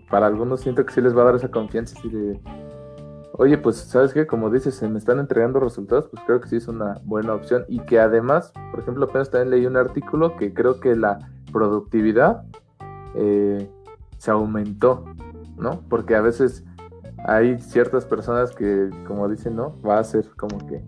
para 0.10 0.28
algunos 0.28 0.60
siento 0.60 0.86
que 0.86 0.93
sí 0.93 1.00
les 1.00 1.15
va 1.15 1.22
a 1.22 1.26
dar 1.26 1.36
esa 1.36 1.50
confianza 1.50 1.98
así 1.98 2.10
de, 2.10 2.38
oye, 3.34 3.58
pues 3.58 3.78
sabes 3.78 4.13
qué, 4.13 4.28
como 4.28 4.50
dices, 4.50 4.76
se 4.76 4.89
me 4.89 5.00
están 5.00 5.19
entregando 5.19 5.60
resultados, 5.60 6.08
pues 6.10 6.22
creo 6.26 6.41
que 6.41 6.50
sí 6.50 6.58
es 6.58 6.67
una 6.67 7.00
buena 7.06 7.34
opción 7.34 7.65
y 7.67 7.80
que 7.80 8.00
además, 8.00 8.52
por 8.72 8.82
ejemplo, 8.82 9.06
apenas 9.06 9.30
también 9.30 9.52
leí 9.52 9.65
un 9.65 9.78
artículo 9.78 10.36
que 10.36 10.54
creo 10.54 10.80
que 10.80 10.96
la 10.96 11.19
productividad 11.52 12.43
eh, 13.15 13.69
se 14.17 14.32
aumentó, 14.32 15.06
¿no? 15.58 15.82
Porque 15.89 16.15
a 16.15 16.22
veces 16.22 16.65
hay 17.26 17.60
ciertas 17.60 18.06
personas 18.06 18.52
que, 18.52 18.89
como 19.08 19.28
dicen, 19.30 19.56
¿no? 19.56 19.82
Va 19.82 20.00
a 20.00 20.04
ser 20.04 20.30
como 20.36 20.58
que 20.67 20.84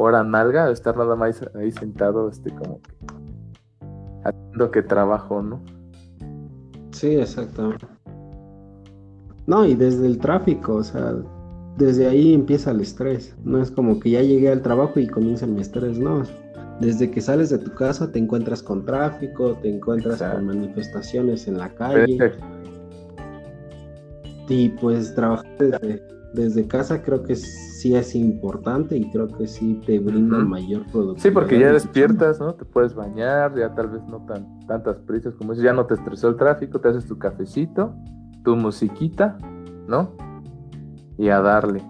hora 0.00 0.24
nalga, 0.24 0.70
estar 0.70 0.96
nada 0.96 1.14
más 1.16 1.42
ahí 1.54 1.70
sentado, 1.72 2.28
este, 2.28 2.50
como 2.50 2.80
que 2.80 2.90
haciendo 4.24 4.70
que 4.70 4.82
trabajo, 4.82 5.42
¿no? 5.42 5.60
Sí, 6.92 7.16
exactamente. 7.16 7.86
No, 9.46 9.64
y 9.64 9.74
desde 9.74 10.06
el 10.06 10.18
tráfico, 10.18 10.76
o 10.76 10.84
sea, 10.84 11.14
desde 11.76 12.06
ahí 12.06 12.34
empieza 12.34 12.70
el 12.70 12.80
estrés. 12.80 13.34
No 13.44 13.60
es 13.60 13.70
como 13.70 13.98
que 13.98 14.10
ya 14.10 14.22
llegué 14.22 14.50
al 14.50 14.62
trabajo 14.62 15.00
y 15.00 15.06
comienza 15.06 15.46
mi 15.46 15.60
estrés, 15.60 15.98
no. 15.98 16.22
Desde 16.80 17.10
que 17.10 17.20
sales 17.20 17.50
de 17.50 17.58
tu 17.58 17.74
casa 17.74 18.10
te 18.10 18.18
encuentras 18.18 18.62
con 18.62 18.84
tráfico, 18.84 19.54
te 19.62 19.68
encuentras 19.68 20.22
con 20.22 20.46
manifestaciones 20.46 21.46
en 21.46 21.58
la 21.58 21.68
calle. 21.74 22.32
Y 24.48 24.68
pues 24.70 25.14
trabajar 25.14 25.46
desde, 26.34 26.66
casa 26.66 27.02
creo 27.02 27.22
que 27.22 27.36
sí 27.80 27.94
es 27.94 28.14
importante 28.14 28.94
y 28.96 29.10
creo 29.10 29.26
que 29.26 29.46
sí 29.46 29.80
te 29.86 29.98
brinda 29.98 30.38
mayor 30.38 30.84
productividad. 30.92 31.22
Sí, 31.22 31.30
porque 31.30 31.58
ya 31.58 31.72
despiertas, 31.72 32.38
¿no? 32.38 32.54
Te 32.54 32.66
puedes 32.66 32.94
bañar, 32.94 33.56
ya 33.56 33.74
tal 33.74 33.88
vez 33.88 34.02
no 34.06 34.18
tan 34.26 34.60
tantas 34.66 34.98
prisas 34.98 35.34
como 35.34 35.54
eso, 35.54 35.62
ya 35.62 35.72
no 35.72 35.86
te 35.86 35.94
estresó 35.94 36.28
el 36.28 36.36
tráfico, 36.36 36.78
te 36.78 36.88
haces 36.88 37.06
tu 37.06 37.18
cafecito, 37.18 37.94
tu 38.44 38.54
musiquita, 38.54 39.38
¿no? 39.88 40.14
Y 41.16 41.28
a 41.28 41.40
darle. 41.40 41.82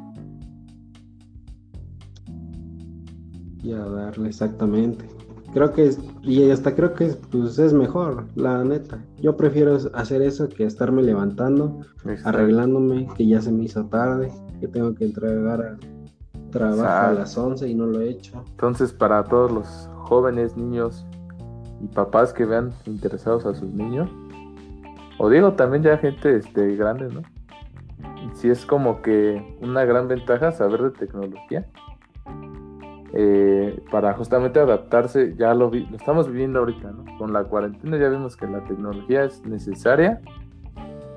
Y 3.63 3.73
a 3.73 3.85
darle, 3.85 4.29
exactamente. 4.29 5.20
Creo 5.53 5.73
que, 5.73 5.91
y 6.23 6.49
hasta 6.51 6.77
creo 6.77 6.95
que 6.95 7.07
pues, 7.31 7.59
es 7.59 7.73
mejor, 7.73 8.27
la 8.37 8.63
neta. 8.63 9.05
Yo 9.19 9.37
prefiero 9.37 9.77
hacer 9.95 10.23
eso 10.23 10.49
que 10.49 10.65
estarme 10.65 11.03
levantando, 11.03 11.81
arreglándome, 12.25 13.09
que 13.17 13.27
ya 13.27 13.41
se 13.41 13.51
me 13.51 13.65
hizo 13.65 13.85
tarde, 13.87 14.33
que 14.61 14.69
tengo 14.69 14.95
que 14.95 15.07
entregar 15.07 15.61
a 15.61 15.77
trabajo 16.51 17.09
a 17.09 17.13
las 17.13 17.37
11 17.37 17.69
y 17.69 17.75
no 17.75 17.87
lo 17.87 18.01
he 18.01 18.11
hecho. 18.11 18.45
Entonces, 18.51 18.93
para 18.93 19.25
todos 19.25 19.51
los 19.51 19.89
jóvenes, 19.97 20.57
niños 20.57 21.05
y 21.83 21.87
papás 21.89 22.33
que 22.33 22.45
vean 22.45 22.73
interesados 22.87 23.45
a 23.47 23.55
sus 23.55 23.71
niños, 23.71 24.09
o 25.19 25.29
digo 25.29 25.55
también 25.55 25.83
ya 25.83 25.99
gente 25.99 26.37
este, 26.37 26.77
grande, 26.77 27.09
¿no? 27.09 27.23
Si 28.35 28.49
es 28.49 28.65
como 28.65 29.03
que 29.03 29.57
una 29.61 29.85
gran 29.85 30.09
ventaja 30.09 30.53
saber 30.53 30.83
de 30.83 30.91
tecnología 30.91 31.67
eh, 33.13 33.83
para 33.91 34.15
justamente 34.15 34.61
adaptarse, 34.61 35.35
ya 35.37 35.55
lo, 35.55 35.71
lo 35.71 35.97
estamos 35.97 36.29
viviendo 36.29 36.61
ahorita. 36.61 36.93
Con 37.19 37.33
la 37.33 37.45
cuarentena 37.45 37.97
ya 37.97 38.09
vimos 38.09 38.37
que 38.37 38.47
la 38.47 38.63
tecnología 38.65 39.25
es 39.25 39.45
necesaria, 39.45 40.21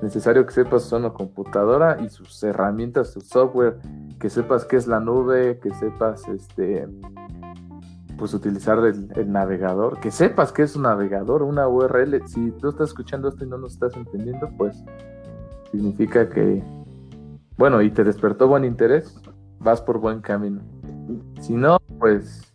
necesario 0.02 0.44
que 0.46 0.52
sepas 0.52 0.86
usar 0.86 1.00
una 1.00 1.12
computadora 1.12 1.98
y 2.00 2.08
sus 2.08 2.42
herramientas, 2.42 3.12
su 3.12 3.20
software, 3.20 3.78
que 4.18 4.30
sepas 4.30 4.64
qué 4.64 4.76
es 4.76 4.86
la 4.86 5.00
nube, 5.00 5.58
que 5.60 5.72
sepas 5.74 6.26
este 6.28 6.86
pues 8.16 8.32
utilizar 8.32 8.78
el, 8.78 9.10
el, 9.16 9.32
navegador, 9.32 9.98
que 9.98 10.12
sepas 10.12 10.52
qué 10.52 10.62
es 10.62 10.76
un 10.76 10.82
navegador, 10.82 11.42
una 11.42 11.66
URL. 11.66 12.22
Si 12.28 12.52
tú 12.52 12.68
estás 12.68 12.90
escuchando 12.90 13.28
esto 13.28 13.44
y 13.44 13.48
no 13.48 13.58
nos 13.58 13.72
estás 13.72 13.96
entendiendo, 13.96 14.48
pues 14.56 14.84
significa 15.72 16.28
que, 16.28 16.62
bueno, 17.56 17.82
y 17.82 17.90
te 17.90 18.04
despertó 18.04 18.46
buen 18.46 18.64
interés, 18.64 19.20
vas 19.58 19.80
por 19.80 19.98
buen 19.98 20.20
camino. 20.20 20.60
Si 21.40 21.54
no, 21.54 21.78
pues... 21.98 22.54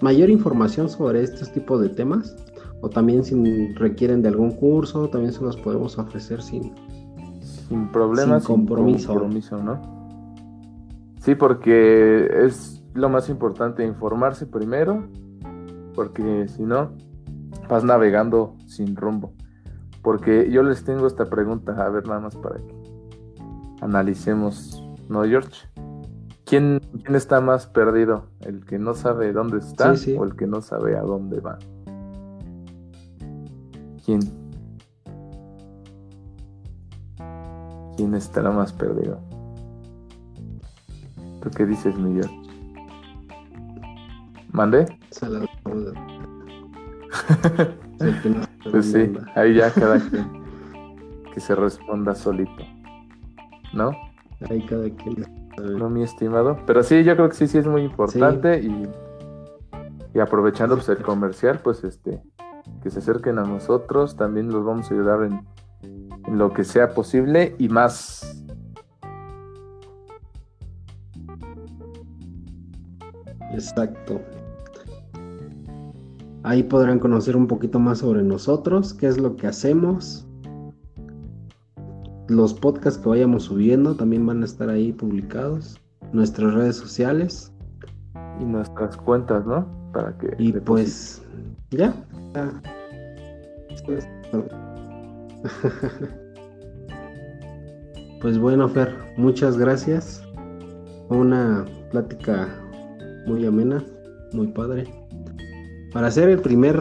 mayor 0.00 0.30
información 0.30 0.88
sobre 0.88 1.22
estos 1.22 1.52
tipos 1.52 1.80
de 1.80 1.88
temas 1.88 2.36
o 2.80 2.88
también 2.88 3.24
si 3.24 3.34
requieren 3.74 4.22
de 4.22 4.28
algún 4.28 4.52
curso 4.52 5.08
también 5.08 5.32
se 5.32 5.42
los 5.42 5.56
podemos 5.56 5.98
ofrecer 5.98 6.40
sin 6.40 6.72
sin 7.68 7.88
problemas, 7.88 8.44
sin 8.44 8.56
compromiso. 8.56 9.58
¿no? 9.62 9.80
Sí, 11.20 11.34
porque 11.34 12.28
es 12.44 12.82
lo 12.94 13.08
más 13.08 13.28
importante 13.28 13.84
informarse 13.84 14.46
primero, 14.46 15.08
porque 15.94 16.48
si 16.48 16.62
no, 16.62 16.92
vas 17.68 17.84
navegando 17.84 18.56
sin 18.66 18.96
rumbo. 18.96 19.32
Porque 20.02 20.50
yo 20.50 20.62
les 20.62 20.84
tengo 20.84 21.06
esta 21.06 21.26
pregunta, 21.26 21.72
a 21.84 21.88
ver 21.90 22.06
nada 22.06 22.20
más 22.20 22.36
para 22.36 22.56
que 22.56 22.74
analicemos, 23.80 24.82
¿no, 25.08 25.24
George? 25.24 25.68
¿Quién, 26.44 26.80
quién 27.02 27.14
está 27.14 27.40
más 27.40 27.66
perdido? 27.66 28.30
¿El 28.40 28.64
que 28.64 28.78
no 28.78 28.94
sabe 28.94 29.32
dónde 29.32 29.58
está 29.58 29.92
o 30.16 30.24
el 30.24 30.34
que 30.34 30.46
no 30.46 30.62
sabe 30.62 30.96
a 30.96 31.02
dónde 31.02 31.40
va? 31.40 31.58
¿Quién? 34.04 34.20
¿Quién 37.98 38.14
estará 38.14 38.50
más 38.52 38.72
perdido? 38.72 39.18
¿Tú 41.42 41.50
qué 41.50 41.66
dices, 41.66 41.98
Miguel? 41.98 42.30
¿Mande? 44.52 44.86
pues 48.70 48.92
sí, 48.92 49.12
ahí 49.34 49.54
ya 49.54 49.72
cada 49.72 49.98
quien 49.98 50.30
que 51.34 51.40
se 51.40 51.56
responda 51.56 52.14
solito. 52.14 52.64
¿No? 53.74 53.90
Ahí 54.48 54.64
cada 54.64 54.88
quien. 54.90 55.50
No, 55.76 55.90
mi 55.90 56.04
estimado. 56.04 56.56
Pero 56.66 56.84
sí, 56.84 57.02
yo 57.02 57.16
creo 57.16 57.30
que 57.30 57.34
sí, 57.34 57.48
sí 57.48 57.58
es 57.58 57.66
muy 57.66 57.82
importante 57.82 58.60
y, 58.60 58.88
y 60.14 60.20
aprovechando 60.20 60.76
pues, 60.76 60.88
el 60.88 61.02
comercial, 61.02 61.58
pues 61.64 61.82
este, 61.82 62.22
que 62.80 62.90
se 62.90 63.00
acerquen 63.00 63.40
a 63.40 63.42
nosotros, 63.42 64.14
también 64.14 64.52
los 64.52 64.64
vamos 64.64 64.88
a 64.88 64.94
ayudar 64.94 65.24
en 65.24 65.32
en 65.32 65.57
lo 66.30 66.52
que 66.52 66.64
sea 66.64 66.94
posible 66.94 67.54
y 67.58 67.68
más. 67.68 68.44
Exacto. 73.52 74.20
Ahí 76.42 76.62
podrán 76.62 76.98
conocer 76.98 77.36
un 77.36 77.46
poquito 77.46 77.78
más 77.78 77.98
sobre 77.98 78.22
nosotros, 78.22 78.94
qué 78.94 79.06
es 79.06 79.18
lo 79.18 79.36
que 79.36 79.46
hacemos, 79.46 80.28
los 82.28 82.52
podcasts 82.52 83.00
que 83.00 83.08
vayamos 83.08 83.44
subiendo 83.44 83.94
también 83.96 84.26
van 84.26 84.42
a 84.42 84.44
estar 84.44 84.68
ahí 84.68 84.92
publicados. 84.92 85.80
Nuestras 86.12 86.54
redes 86.54 86.76
sociales. 86.76 87.52
Y 88.40 88.44
nuestras 88.44 88.96
cuentas, 88.96 89.46
¿no? 89.46 89.66
Para 89.92 90.16
que. 90.18 90.34
Y 90.38 90.52
pues. 90.52 91.22
Ya. 91.70 91.94
pues 93.86 94.06
bueno, 98.40 98.68
Fer, 98.68 98.94
muchas 99.16 99.56
gracias. 99.56 100.22
Una 101.08 101.64
plática 101.90 102.48
muy 103.26 103.46
amena, 103.46 103.82
muy 104.32 104.48
padre. 104.48 104.84
Para 105.92 106.08
hacer 106.08 106.28
el 106.28 106.40
primer 106.40 106.78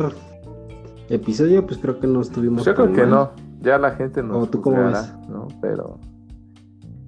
episodio, 1.09 1.65
pues 1.65 1.79
creo 1.79 1.99
que 1.99 2.07
no 2.07 2.21
estuvimos. 2.21 2.65
Yo 2.65 2.75
creo 2.75 2.91
que 2.91 3.05
no. 3.05 3.31
Ya 3.61 3.77
la 3.77 3.91
gente 3.91 4.21
no. 4.21 4.39
¿O 4.39 4.47
tú 4.47 4.61
cómo 4.61 4.85
ves? 4.85 5.13
¿no? 5.29 5.47
Pero. 5.61 5.99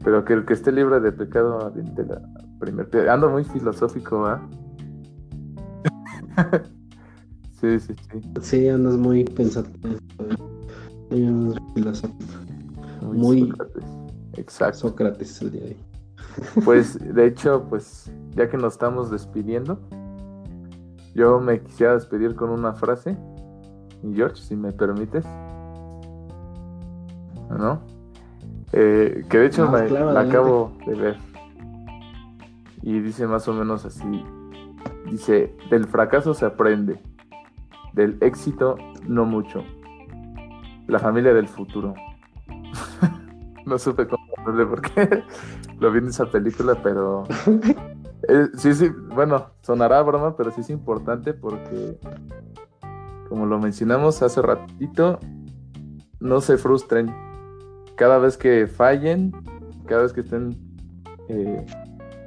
Pero 0.04 0.24
que 0.24 0.34
el 0.34 0.46
que 0.46 0.54
esté 0.54 0.72
libre 0.72 1.02
de 1.02 1.12
pecado 1.12 1.72
de 1.72 2.06
la 2.06 2.22
primer 2.60 3.10
Ando 3.10 3.30
muy 3.30 3.44
filosófico, 3.44 4.26
¿ah? 4.26 4.42
sí, 7.60 7.80
sí, 7.80 7.94
sí. 7.94 8.22
Sí, 8.42 8.70
andas 8.70 8.96
muy 8.96 9.26
pensativo. 9.26 9.98
Muy 11.10 11.56
filosófico. 11.74 12.34
Muy, 13.02 13.50
Sócrates. 13.50 13.84
Exacto. 14.34 14.78
Sócrates 14.80 15.42
el 15.42 15.52
día 15.52 15.62
de 15.62 15.68
hoy. 15.68 15.78
Pues, 16.64 16.98
de 17.00 17.26
hecho, 17.26 17.66
pues, 17.70 18.12
ya 18.36 18.50
que 18.50 18.58
nos 18.58 18.74
estamos 18.74 19.10
despidiendo, 19.10 19.80
yo 21.16 21.40
me 21.40 21.62
quisiera 21.62 21.94
despedir 21.94 22.36
con 22.36 22.50
una 22.50 22.74
frase. 22.74 23.18
George, 24.14 24.42
si 24.42 24.56
me 24.56 24.72
permites. 24.72 25.26
¿No? 27.50 27.82
Eh, 28.72 29.26
que 29.30 29.38
de 29.40 29.46
hecho 29.48 29.70
me, 29.70 29.90
la 29.90 30.22
acabo 30.22 30.72
de 30.86 30.96
ver. 30.96 31.18
Y 32.82 33.00
dice 33.00 33.28
más 33.28 33.48
o 33.48 33.54
menos 33.54 33.86
así. 33.86 34.24
Dice, 35.10 35.56
del 35.70 35.86
fracaso 35.86 36.34
se 36.34 36.46
aprende, 36.46 37.02
del 37.94 38.18
éxito 38.22 38.78
no 39.08 39.26
mucho. 39.26 39.64
La 40.90 41.00
familia 41.00 41.34
del 41.34 41.48
futuro. 41.48 41.94
no 43.66 43.78
supe 43.78 44.08
cómo 44.08 44.30
porque 44.70 45.24
lo 45.80 45.92
vi 45.92 46.00
en 46.00 46.08
esa 46.08 46.26
película, 46.26 46.76
pero 46.82 47.24
eh, 48.28 48.48
sí, 48.56 48.74
sí, 48.74 48.90
bueno, 49.14 49.52
sonará 49.62 50.02
broma, 50.02 50.36
pero 50.36 50.52
sí 50.52 50.62
es 50.62 50.70
importante 50.70 51.34
porque, 51.34 52.00
como 53.28 53.46
lo 53.46 53.60
mencionamos 53.60 54.22
hace 54.22 54.42
ratito, 54.42 55.20
no 56.20 56.42
se 56.42 56.58
frustren. 56.58 57.14
Cada 57.96 58.18
vez 58.18 58.38
que 58.38 58.68
fallen, 58.68 59.32
cada 59.86 60.04
vez 60.04 60.14
que 60.14 60.22
estén 60.22 60.58
eh, 61.28 61.66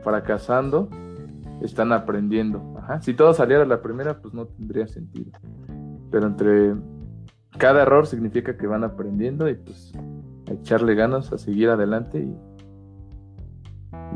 fracasando, 0.05 0.89
están 1.63 1.93
aprendiendo. 1.93 2.63
Si 3.01 3.15
todo 3.15 3.33
saliera 3.33 3.63
a 3.63 3.67
la 3.67 3.81
primera, 3.81 4.21
pues 4.21 4.35
no 4.35 4.47
tendría 4.47 4.87
sentido. 4.87 5.33
Pero 6.11 6.27
entre 6.27 6.75
cada 7.59 7.83
error 7.83 8.07
significa 8.07 8.57
que 8.57 8.67
van 8.67 8.85
aprendiendo 8.85 9.49
y 9.49 9.55
pues 9.55 9.93
a 10.49 10.53
echarle 10.53 10.95
ganas, 10.95 11.33
a 11.33 11.39
seguir 11.39 11.69
adelante 11.69 12.19
y, 12.19 12.37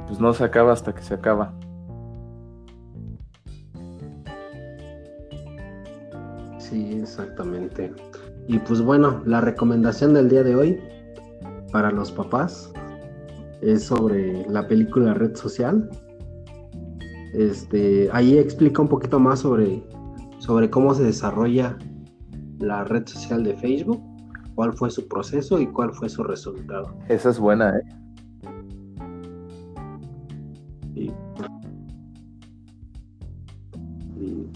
pues 0.07 0.21
no 0.21 0.33
se 0.33 0.45
acaba 0.45 0.73
hasta 0.73 0.95
que 0.95 1.03
se 1.03 1.15
acaba. 1.15 1.53
Sí, 6.59 6.99
exactamente. 7.01 7.93
Y 8.49 8.59
pues 8.59 8.81
bueno, 8.83 9.23
la 9.25 9.41
recomendación 9.41 10.15
del 10.15 10.29
día 10.29 10.43
de 10.43 10.55
hoy 10.55 10.81
para 11.73 11.91
los 11.91 12.13
papás 12.13 12.73
es 13.61 13.85
sobre 13.85 14.47
la 14.49 14.67
película 14.67 15.15
Red 15.15 15.35
Social. 15.37 15.89
Este, 17.35 18.09
ahí 18.13 18.39
explica 18.39 18.83
un 18.83 18.89
poquito 18.89 19.19
más 19.19 19.41
sobre, 19.41 19.83
sobre 20.39 20.71
cómo 20.71 20.95
se 20.95 21.05
desarrolla 21.05 21.77
la 22.59 22.85
red 22.85 23.07
social 23.07 23.45
de 23.45 23.55
Facebook 23.57 24.03
cuál 24.57 24.73
fue 24.73 24.91
su 24.91 25.07
proceso 25.07 25.61
y 25.61 25.69
cuál 25.69 25.93
fue 25.93 26.09
su 26.09 26.25
resultado. 26.25 26.97
Esa 27.09 27.31
es 27.31 27.39
buena, 27.39 27.79
¿eh? 27.79 27.83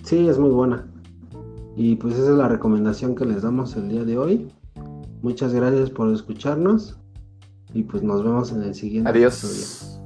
Sí. 0.03 0.27
es 0.27 0.39
muy 0.39 0.51
buena. 0.51 0.85
Y 1.77 1.95
pues 1.97 2.15
esa 2.15 2.31
es 2.33 2.37
la 2.37 2.49
recomendación 2.49 3.15
que 3.15 3.25
les 3.25 3.43
damos 3.43 3.77
el 3.77 3.89
día 3.89 4.03
de 4.05 4.19
hoy. 4.19 4.51
Muchas 5.23 5.55
gracias 5.55 5.91
por 5.91 6.13
escucharnos 6.13 6.99
y 7.75 7.85
pues 7.85 8.03
nos 8.03 8.25
vemos 8.25 8.51
en 8.51 8.63
el 8.63 8.75
siguiente 8.75 9.09
Adiós. 9.09 9.45
episodio. 9.45 10.01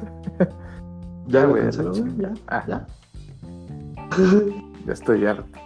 ya, 1.28 1.44
güey. 1.44 1.64
Ya, 2.18 2.34
ah. 2.48 2.64
ya. 2.66 2.86
Ya 4.86 4.92
estoy 4.92 5.24
harto. 5.24 5.65